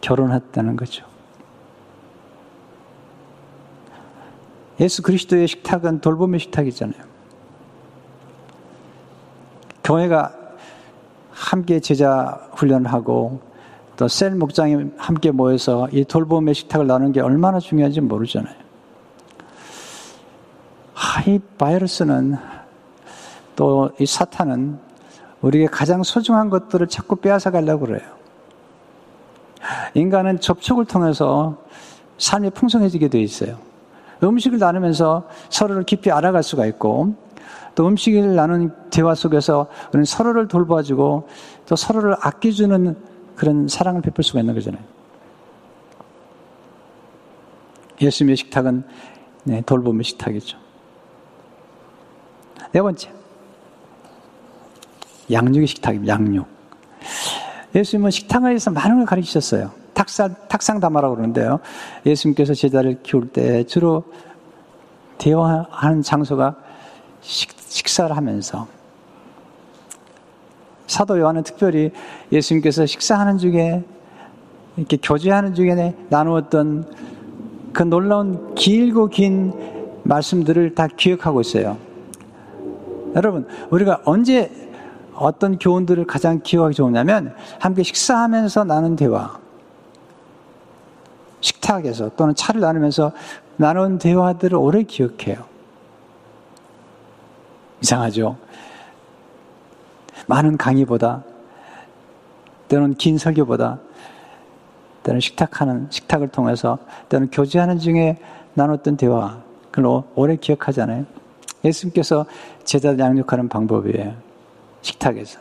결혼했다는 0.00 0.76
거죠. 0.76 1.04
예수 4.80 5.02
그리스도의 5.02 5.46
식탁은 5.46 6.00
돌봄의 6.00 6.40
식탁이잖아요. 6.40 7.11
교회가 9.84 10.32
함께 11.30 11.80
제자 11.80 12.48
훈련하고 12.54 13.40
또 13.96 14.08
셀 14.08 14.34
목장이 14.34 14.90
함께 14.96 15.30
모여서 15.30 15.88
이 15.92 16.04
돌봄의 16.04 16.54
식탁을 16.54 16.86
나누는 16.86 17.12
게 17.12 17.20
얼마나 17.20 17.58
중요한지 17.60 18.00
모르잖아요. 18.00 18.54
아, 20.94 21.22
이 21.26 21.38
바이러스는 21.58 22.36
또 23.56 23.90
이 23.98 24.06
사탄은 24.06 24.78
우리에게 25.42 25.66
가장 25.66 26.02
소중한 26.02 26.48
것들을 26.50 26.86
자꾸 26.88 27.16
빼앗아 27.16 27.50
가려고 27.50 27.86
그래요. 27.86 28.08
인간은 29.94 30.40
접촉을 30.40 30.84
통해서 30.86 31.58
삶이 32.18 32.50
풍성해지게 32.50 33.08
돼 33.08 33.20
있어요. 33.20 33.58
음식을 34.22 34.58
나누면서 34.58 35.28
서로를 35.50 35.82
깊이 35.82 36.10
알아갈 36.10 36.42
수가 36.42 36.66
있고 36.66 37.14
또 37.74 37.86
음식을 37.88 38.34
나누는 38.34 38.72
대화 38.90 39.14
속에서 39.14 39.68
우리는 39.90 40.04
서로를 40.04 40.48
돌봐주고 40.48 41.28
또 41.66 41.76
서로를 41.76 42.16
아껴주는 42.20 42.96
그런 43.36 43.68
사랑을 43.68 44.02
베풀 44.02 44.22
수가 44.24 44.40
있는 44.40 44.54
거잖아요. 44.54 44.82
예수님의 48.00 48.36
식탁은 48.36 48.84
네, 49.44 49.62
돌봄의 49.62 50.04
식탁이죠. 50.04 50.58
네 52.72 52.82
번째. 52.82 53.10
양육의 55.30 55.66
식탁입니다. 55.66 56.14
양육. 56.14 56.46
예수님은 57.74 58.10
식탁에서 58.10 58.70
많은 58.70 58.98
걸 58.98 59.06
가르치셨어요. 59.06 59.70
탁상, 59.94 60.34
탁상 60.48 60.80
담아라고 60.80 61.16
그러는데요. 61.16 61.60
예수님께서 62.04 62.54
제자를 62.54 63.02
키울 63.02 63.28
때 63.28 63.64
주로 63.64 64.04
대화하는 65.18 66.02
장소가 66.02 66.56
식, 67.20 67.61
식사를 67.72 68.14
하면서 68.14 68.68
사도 70.86 71.18
요한은 71.18 71.42
특별히 71.42 71.90
예수님께서 72.30 72.84
식사하는 72.84 73.38
중에 73.38 73.82
이렇게 74.76 74.98
교제하는 75.02 75.54
중에 75.54 75.94
나누었던 76.10 76.92
그 77.72 77.82
놀라운 77.82 78.54
길고 78.54 79.08
긴 79.08 79.52
말씀들을 80.02 80.74
다 80.74 80.86
기억하고 80.86 81.40
있어요. 81.40 81.78
여러분, 83.14 83.46
우리가 83.70 84.02
언제 84.04 84.50
어떤 85.14 85.58
교훈들을 85.58 86.04
가장 86.06 86.40
기억하기 86.42 86.74
좋으냐면 86.74 87.34
함께 87.58 87.82
식사하면서 87.82 88.64
나눈 88.64 88.96
대화. 88.96 89.38
식탁에서 91.40 92.10
또는 92.16 92.34
차를 92.34 92.60
나누면서 92.60 93.12
나눈 93.56 93.98
대화들을 93.98 94.58
오래 94.58 94.82
기억해요. 94.82 95.51
이상하죠? 97.82 98.36
많은 100.26 100.56
강의보다 100.56 101.24
때로는 102.68 102.94
긴 102.94 103.18
설교보다 103.18 103.78
때로는 105.02 105.20
식탁하는 105.20 105.88
식탁을 105.90 106.28
통해서 106.28 106.78
때로는 107.08 107.30
교제하는 107.30 107.78
중에 107.78 108.18
나눴던 108.54 108.96
대화 108.96 109.42
그걸 109.70 110.02
오래 110.14 110.36
기억하잖아요. 110.36 111.04
예수님께서 111.64 112.26
제자들 112.64 112.98
양육하는 112.98 113.48
방법이에요. 113.48 114.14
식탁에서. 114.82 115.40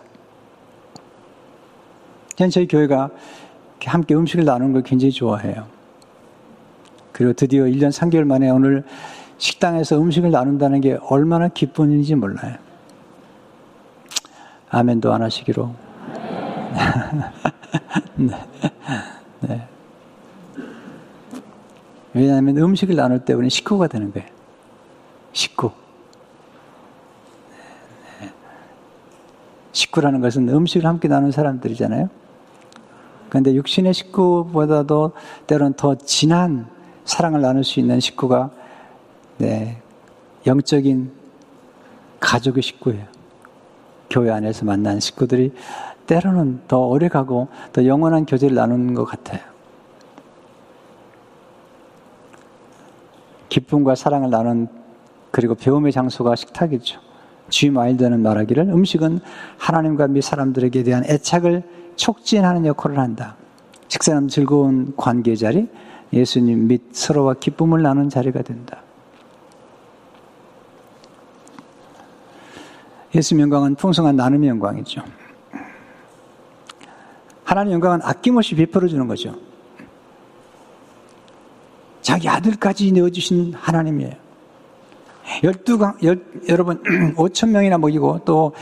저는 2.36 2.50
저희 2.50 2.68
교회가 2.68 3.10
함께 3.86 4.16
음식을 4.16 4.46
나누는 4.46 4.74
걸 4.74 4.84
굉장히 4.84 5.12
좋아해요. 5.12 5.68
그리고 7.12 7.34
드디어 7.34 7.64
1년 7.66 7.92
3개월 7.92 8.24
만에 8.24 8.50
오늘 8.50 8.84
식당에서 9.42 10.00
음식을 10.00 10.30
나눈다는 10.30 10.82
게 10.82 11.00
얼마나 11.10 11.48
기쁜 11.48 11.90
일인지 11.90 12.14
몰라요. 12.14 12.58
아멘도 14.70 15.12
안 15.12 15.24
하시기로. 15.24 15.74
네. 18.18 18.48
네. 19.40 19.68
왜냐하면 22.14 22.56
음식을 22.56 22.96
나눌 22.96 23.26
때 23.26 23.34
우리는 23.34 23.50
식구가 23.50 23.88
되는 23.88 24.14
거예요. 24.14 24.30
식구. 25.34 25.72
네. 28.20 28.30
식구라는 29.72 30.22
것은 30.22 30.48
음식을 30.50 30.88
함께 30.88 31.08
나누는 31.08 31.32
사람들이잖아요. 31.32 32.12
그런데 33.30 33.56
육신의 33.56 33.96
식구보다도 33.96 35.14
때로는 35.48 35.74
더 35.74 35.96
진한 35.96 36.68
사랑을 37.06 37.42
나눌 37.42 37.64
수 37.64 37.80
있는 37.80 38.00
식구가 38.00 38.61
네, 39.42 39.76
영적인 40.46 41.12
가족의 42.20 42.62
식구예요. 42.62 43.04
교회 44.08 44.30
안에서 44.30 44.66
만난 44.66 45.00
식구들이 45.00 45.52
때로는 46.06 46.62
더 46.68 46.86
오래가고 46.86 47.48
더 47.74 47.86
영원한 47.88 48.28
교제를 48.28 48.54
나누는 48.54 48.94
것 48.94 49.06
같아요. 49.06 49.42
기쁨과 53.50 53.96
사랑을 53.96 54.30
나눈 54.30 54.68
그리고 55.32 55.56
배움의 55.56 55.92
장소가 55.92 56.36
식탁이죠. 56.36 57.00
G 57.50 57.72
마일드는 57.72 58.22
말하기를 58.22 58.66
음식은 58.70 59.22
하나님과 59.58 60.10
미 60.10 60.22
사람들에게 60.22 60.84
대한 60.84 61.04
애착을 61.04 61.64
촉진하는 61.96 62.68
역할을 62.68 63.00
한다. 63.00 63.38
식사는 63.88 64.28
즐거운 64.28 64.94
관계 64.96 65.36
자리, 65.36 65.68
예수님 66.14 66.68
및 66.68 66.84
서로와 66.92 67.34
기쁨을 67.40 67.82
나눈 67.82 68.08
자리가 68.08 68.44
된다. 68.44 68.84
예수 73.16 73.38
영광은 73.40 73.76
풍성한 73.76 74.16
나눔의 74.16 74.50
영광이죠. 74.50 75.04
하나님 77.44 77.74
영광은 77.74 78.00
아낌없이 78.04 78.56
베풀어 78.56 78.88
주는 78.88 79.08
거죠. 79.08 79.36
자기 82.02 82.30
아들까지 82.30 82.92
내어주신 82.92 83.54
하나님이에요. 83.54 84.14
열두 85.44 85.78
강, 85.78 85.98
열, 86.04 86.24
여러분, 86.48 86.82
오천 87.18 87.52
명이나 87.52 87.78
먹이고 87.78 88.22
또 88.26 88.54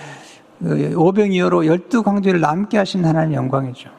오병이어로 0.61 1.65
열두 1.65 2.03
강조를 2.03 2.41
남게 2.41 2.77
하신 2.77 3.05
하나님 3.05 3.35
영광이죠. 3.35 3.89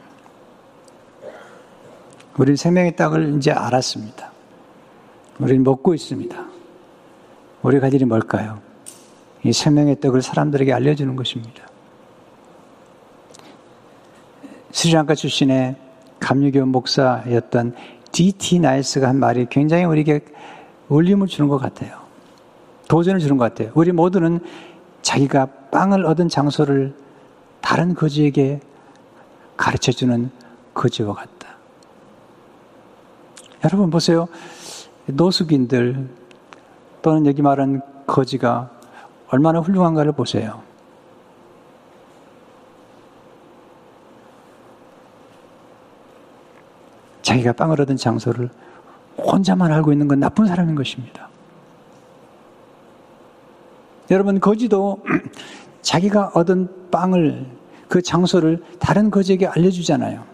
우리 2.37 2.57
생명의 2.57 2.97
떡을 2.97 3.37
이제 3.37 3.51
알았습니다. 3.51 4.31
우리는 5.39 5.63
먹고 5.63 5.95
있습니다. 5.95 6.37
우리 7.63 7.81
가질이 7.81 8.05
뭘까요? 8.05 8.61
이 9.45 9.53
생명의 9.53 10.01
떡을 10.01 10.23
사람들에게 10.23 10.73
알려주는 10.73 11.17
것입니다. 11.17 11.65
스리랑카 14.73 15.15
출신의 15.15 15.77
감리교 16.21 16.65
목사였던 16.67 17.75
D.T. 18.13 18.59
나일스가 18.61 19.09
한 19.09 19.19
말이 19.19 19.47
굉장히 19.49 19.85
우리에게 19.85 20.21
울림을 20.89 21.27
주는 21.27 21.49
것 21.49 21.59
같아요. 21.59 21.99
도전을 22.89 23.21
주는 23.21 23.37
것 23.37 23.45
같아요. 23.45 23.71
우리 23.75 23.93
모두는 23.93 24.41
자기가 25.03 25.47
빵을 25.71 26.05
얻은 26.05 26.29
장소를 26.29 26.95
다른 27.61 27.95
거지에게 27.95 28.61
가르쳐 29.57 29.93
주는 29.93 30.31
거지와 30.75 31.15
같다. 31.15 31.49
여러분 33.65 33.91
보세요. 33.91 34.27
노숙인들 35.07 36.09
또는 37.03 37.27
여기 37.27 37.43
말한 37.43 37.83
거지가 38.07 38.71
얼마나 39.31 39.61
훌륭한가를 39.61 40.13
보세요. 40.13 40.63
자기가 47.23 47.53
빵을 47.53 47.81
얻은 47.81 47.97
장소를 47.97 48.51
혼자만 49.19 49.71
알고 49.73 49.93
있는 49.93 50.09
건 50.09 50.19
나쁜 50.19 50.47
사람인 50.47 50.75
것입니다. 50.75 51.29
여러분, 54.11 54.41
거지도 54.41 55.05
자기가 55.83 56.33
얻은 56.35 56.91
빵을, 56.91 57.47
그 57.89 58.03
장소를 58.03 58.63
다른 58.81 59.11
거지에게 59.11 59.47
알려주잖아요. 59.47 60.25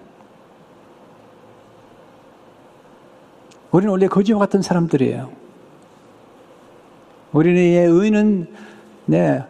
우리는 3.73 3.91
원래 3.91 4.07
거지와 4.07 4.39
같은 4.39 4.63
사람들이에요. 4.63 5.31
우리의 7.33 7.87
의는, 7.89 8.49
네, 9.07 9.43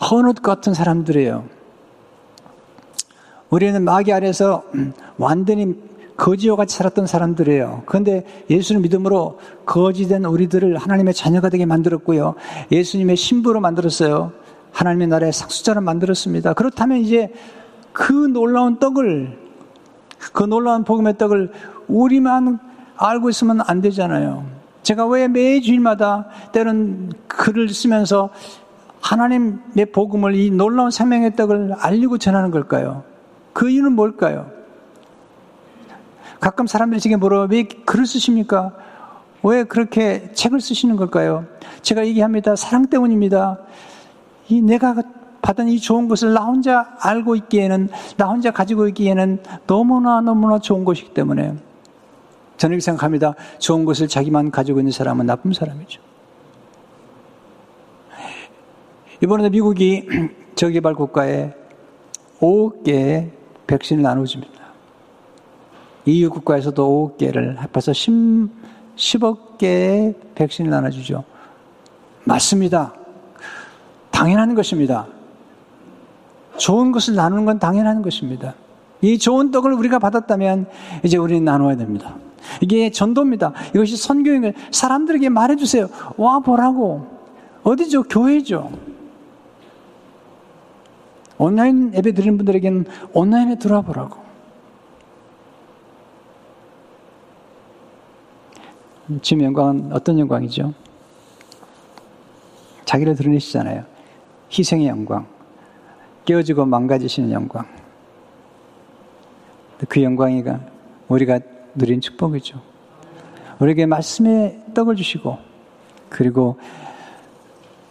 헌옷 0.00 0.42
같은 0.42 0.74
사람들이에요. 0.74 1.44
우리는 3.50 3.82
마귀 3.82 4.12
아래서 4.12 4.64
완전히 5.16 5.74
거지와 6.16 6.56
같이 6.56 6.76
살았던 6.76 7.06
사람들이에요. 7.06 7.84
그런데 7.86 8.24
예수를 8.50 8.80
믿음으로 8.82 9.38
거지된 9.64 10.24
우리들을 10.24 10.76
하나님의 10.76 11.14
자녀가 11.14 11.48
되게 11.48 11.64
만들었고요. 11.64 12.34
예수님의 12.72 13.16
신부로 13.16 13.60
만들었어요. 13.60 14.32
하나님의 14.72 15.06
나라의 15.08 15.32
상수자로 15.32 15.80
만들었습니다. 15.80 16.54
그렇다면 16.54 16.98
이제 16.98 17.32
그 17.92 18.12
놀라운 18.12 18.78
떡을, 18.78 19.38
그 20.32 20.42
놀라운 20.42 20.84
복음의 20.84 21.16
떡을 21.18 21.52
우리만 21.86 22.58
알고 22.96 23.30
있으면 23.30 23.60
안 23.64 23.80
되잖아요. 23.80 24.44
제가 24.82 25.06
왜 25.06 25.28
매 25.28 25.60
주일마다 25.60 26.26
때는 26.52 27.12
글을 27.28 27.68
쓰면서 27.68 28.30
하나님의 29.00 29.86
복음을 29.92 30.34
이 30.34 30.50
놀라운 30.50 30.90
생명의 30.90 31.36
떡을 31.36 31.74
알리고 31.78 32.18
전하는 32.18 32.50
걸까요? 32.50 33.04
그 33.52 33.70
이유는 33.70 33.92
뭘까요? 33.92 34.50
가끔 36.40 36.66
사람들이 36.66 37.00
지금 37.00 37.18
물어 37.18 37.46
왜 37.50 37.64
글을 37.64 38.06
쓰십니까? 38.06 38.72
왜 39.42 39.64
그렇게 39.64 40.30
책을 40.32 40.60
쓰시는 40.60 40.96
걸까요? 40.96 41.46
제가 41.82 42.06
얘기합니다. 42.06 42.56
사랑 42.56 42.86
때문입니다. 42.86 43.58
이 44.48 44.60
내가 44.60 44.94
받은 45.42 45.68
이 45.68 45.78
좋은 45.78 46.08
것을 46.08 46.32
나 46.32 46.44
혼자 46.44 46.96
알고 47.00 47.36
있기에는, 47.36 47.88
나 48.16 48.26
혼자 48.26 48.50
가지고 48.50 48.88
있기에는 48.88 49.42
너무나 49.66 50.20
너무나 50.20 50.58
좋은 50.58 50.84
것이기 50.84 51.14
때문에 51.14 51.54
저는 52.56 52.74
이렇게 52.74 52.80
생각합니다. 52.80 53.34
좋은 53.58 53.84
것을 53.84 54.08
자기만 54.08 54.50
가지고 54.50 54.80
있는 54.80 54.90
사람은 54.92 55.26
나쁜 55.26 55.52
사람이죠. 55.52 56.00
이번에 59.20 59.50
미국이 59.50 60.06
저개발 60.54 60.94
국가에 60.94 61.52
5억 62.40 62.84
개의 62.84 63.30
백신을 63.66 64.02
나눠줍니다. 64.02 64.52
EU 66.06 66.30
국가에서도 66.30 67.12
5억 67.12 67.18
개를 67.18 67.58
합해서 67.58 67.92
10, 67.92 68.48
10 68.96 69.24
억 69.24 69.58
개의 69.58 70.14
백신을 70.34 70.70
나눠주죠. 70.70 71.24
맞습니다. 72.24 72.94
당연한 74.10 74.54
것입니다. 74.54 75.06
좋은 76.56 76.92
것을 76.92 77.14
나누는 77.14 77.44
건 77.44 77.58
당연한 77.58 78.02
것입니다. 78.02 78.54
이 79.00 79.18
좋은 79.18 79.50
떡을 79.50 79.72
우리가 79.72 79.98
받았다면 79.98 80.66
이제 81.04 81.16
우리는 81.16 81.44
나눠야 81.44 81.76
됩니다. 81.76 82.16
이게 82.60 82.90
전도입니다. 82.90 83.52
이것이 83.74 83.96
선교인 83.96 84.52
사람들에게 84.70 85.28
말해주세요. 85.28 85.88
와 86.16 86.40
보라고. 86.40 87.06
어디죠? 87.62 88.04
교회죠. 88.04 88.70
온라인 91.38 91.94
예배 91.94 92.12
드리는 92.12 92.36
분들에게는 92.36 92.84
온라인에 93.12 93.58
들어와 93.58 93.80
보라고. 93.82 94.28
지금 99.22 99.44
영광은 99.44 99.92
어떤 99.92 100.18
영광이죠? 100.18 100.74
자기를 102.84 103.14
드러내시잖아요. 103.14 103.84
희생의 104.52 104.88
영광. 104.88 105.26
깨어지고 106.24 106.66
망가지시는 106.66 107.30
영광. 107.32 107.66
그 109.88 110.02
영광이가 110.02 110.60
우리가 111.08 111.40
누린 111.74 112.00
축복이죠. 112.00 112.60
우리에게 113.60 113.86
말씀의 113.86 114.60
떡을 114.74 114.96
주시고, 114.96 115.38
그리고 116.08 116.58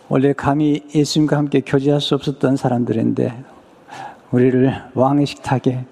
원래 0.10 0.34
감히 0.34 0.86
예수님과 0.93 1.38
함께 1.38 1.62
교제할 1.62 1.99
수 1.99 2.16
없었던 2.16 2.55
사람들인데, 2.55 3.43
우리를 4.32 4.91
왕의 4.93 5.26
식탁에 5.26 5.86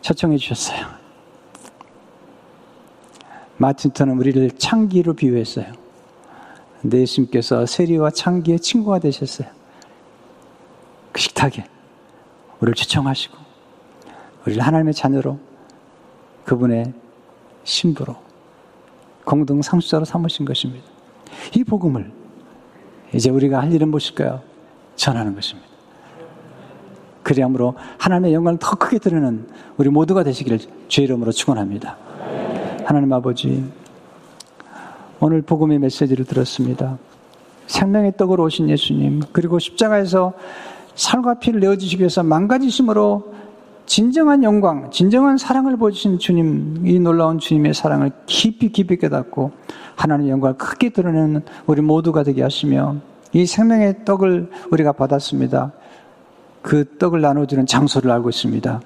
초청해 0.00 0.36
주셨어요. 0.36 0.86
마틴턴은 3.56 4.18
우리를 4.18 4.50
창기로 4.52 5.14
비유했어요. 5.14 5.66
근데 6.80 6.98
예수님께서 7.00 7.64
세리와 7.64 8.10
창기의 8.10 8.58
친구가 8.58 8.98
되셨어요. 8.98 9.48
그 11.12 11.20
식탁에 11.20 11.64
우리를 12.60 12.74
초청하시고 12.74 13.36
우리를 14.46 14.60
하나님의 14.62 14.94
자녀로 14.94 15.38
그분의 16.44 16.92
신부로 17.62 18.16
공동 19.24 19.62
상수자로 19.62 20.04
삼으신 20.04 20.44
것입니다. 20.44 20.84
이 21.54 21.62
복음을 21.62 22.10
이제 23.14 23.30
우리가 23.30 23.60
할 23.60 23.72
일은 23.72 23.88
무엇일까요? 23.88 24.40
전하는 24.96 25.34
것입니다. 25.34 25.68
그리함으로 27.22 27.74
하나님의 27.98 28.34
영광을 28.34 28.58
더 28.58 28.76
크게 28.76 28.98
드리는 28.98 29.46
우리 29.76 29.88
모두가 29.90 30.24
되시기를 30.24 30.58
주의 30.88 31.06
이름으로 31.06 31.32
축원합니다. 31.32 31.96
하나님 32.84 33.12
아버지, 33.12 33.64
오늘 35.20 35.42
복음의 35.42 35.78
메시지를 35.78 36.24
들었습니다. 36.24 36.98
생명의 37.66 38.14
떡으로 38.16 38.44
오신 38.44 38.68
예수님, 38.68 39.22
그리고 39.32 39.58
십자가에서 39.58 40.32
살과 40.94 41.34
피를 41.34 41.60
내어주시기 41.60 42.00
위해서 42.00 42.22
망가지심으로 42.22 43.32
진정한 43.86 44.42
영광, 44.42 44.90
진정한 44.90 45.36
사랑을 45.36 45.76
보여주신 45.76 46.18
주님, 46.18 46.86
이 46.86 46.98
놀라운 46.98 47.38
주님의 47.38 47.74
사랑을 47.74 48.10
깊이 48.26 48.70
깊이 48.70 48.96
깨닫고 48.96 49.52
하나님의 50.02 50.32
영광을 50.32 50.56
크게 50.56 50.90
드러내는 50.90 51.42
우리 51.66 51.80
모두가 51.80 52.24
되게 52.24 52.42
하시며 52.42 52.96
이 53.32 53.46
생명의 53.46 54.04
떡을 54.04 54.50
우리가 54.70 54.92
받았습니다. 54.92 55.72
그 56.60 56.96
떡을 56.98 57.20
나눠주는 57.20 57.66
장소를 57.66 58.10
알고 58.10 58.28
있습니다. 58.30 58.80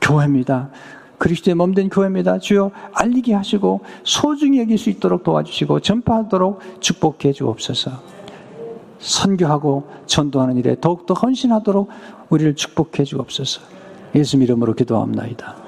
교회입니다. 0.00 0.70
그리스도의 1.18 1.54
몸된 1.54 1.88
교회입니다. 1.88 2.38
주여 2.38 2.70
알리게 2.92 3.34
하시고 3.34 3.80
소중히 4.02 4.60
여길 4.60 4.78
수 4.78 4.90
있도록 4.90 5.22
도와주시고 5.22 5.80
전파하도록 5.80 6.60
축복해 6.80 7.32
주옵소서. 7.32 7.90
선교하고 8.98 9.88
전도하는 10.06 10.56
일에 10.56 10.76
더욱더 10.80 11.14
헌신하도록 11.14 11.88
우리를 12.30 12.54
축복해 12.54 13.04
주옵소서. 13.04 13.60
예수 14.14 14.36
이름으로 14.36 14.74
기도합니다. 14.74 15.59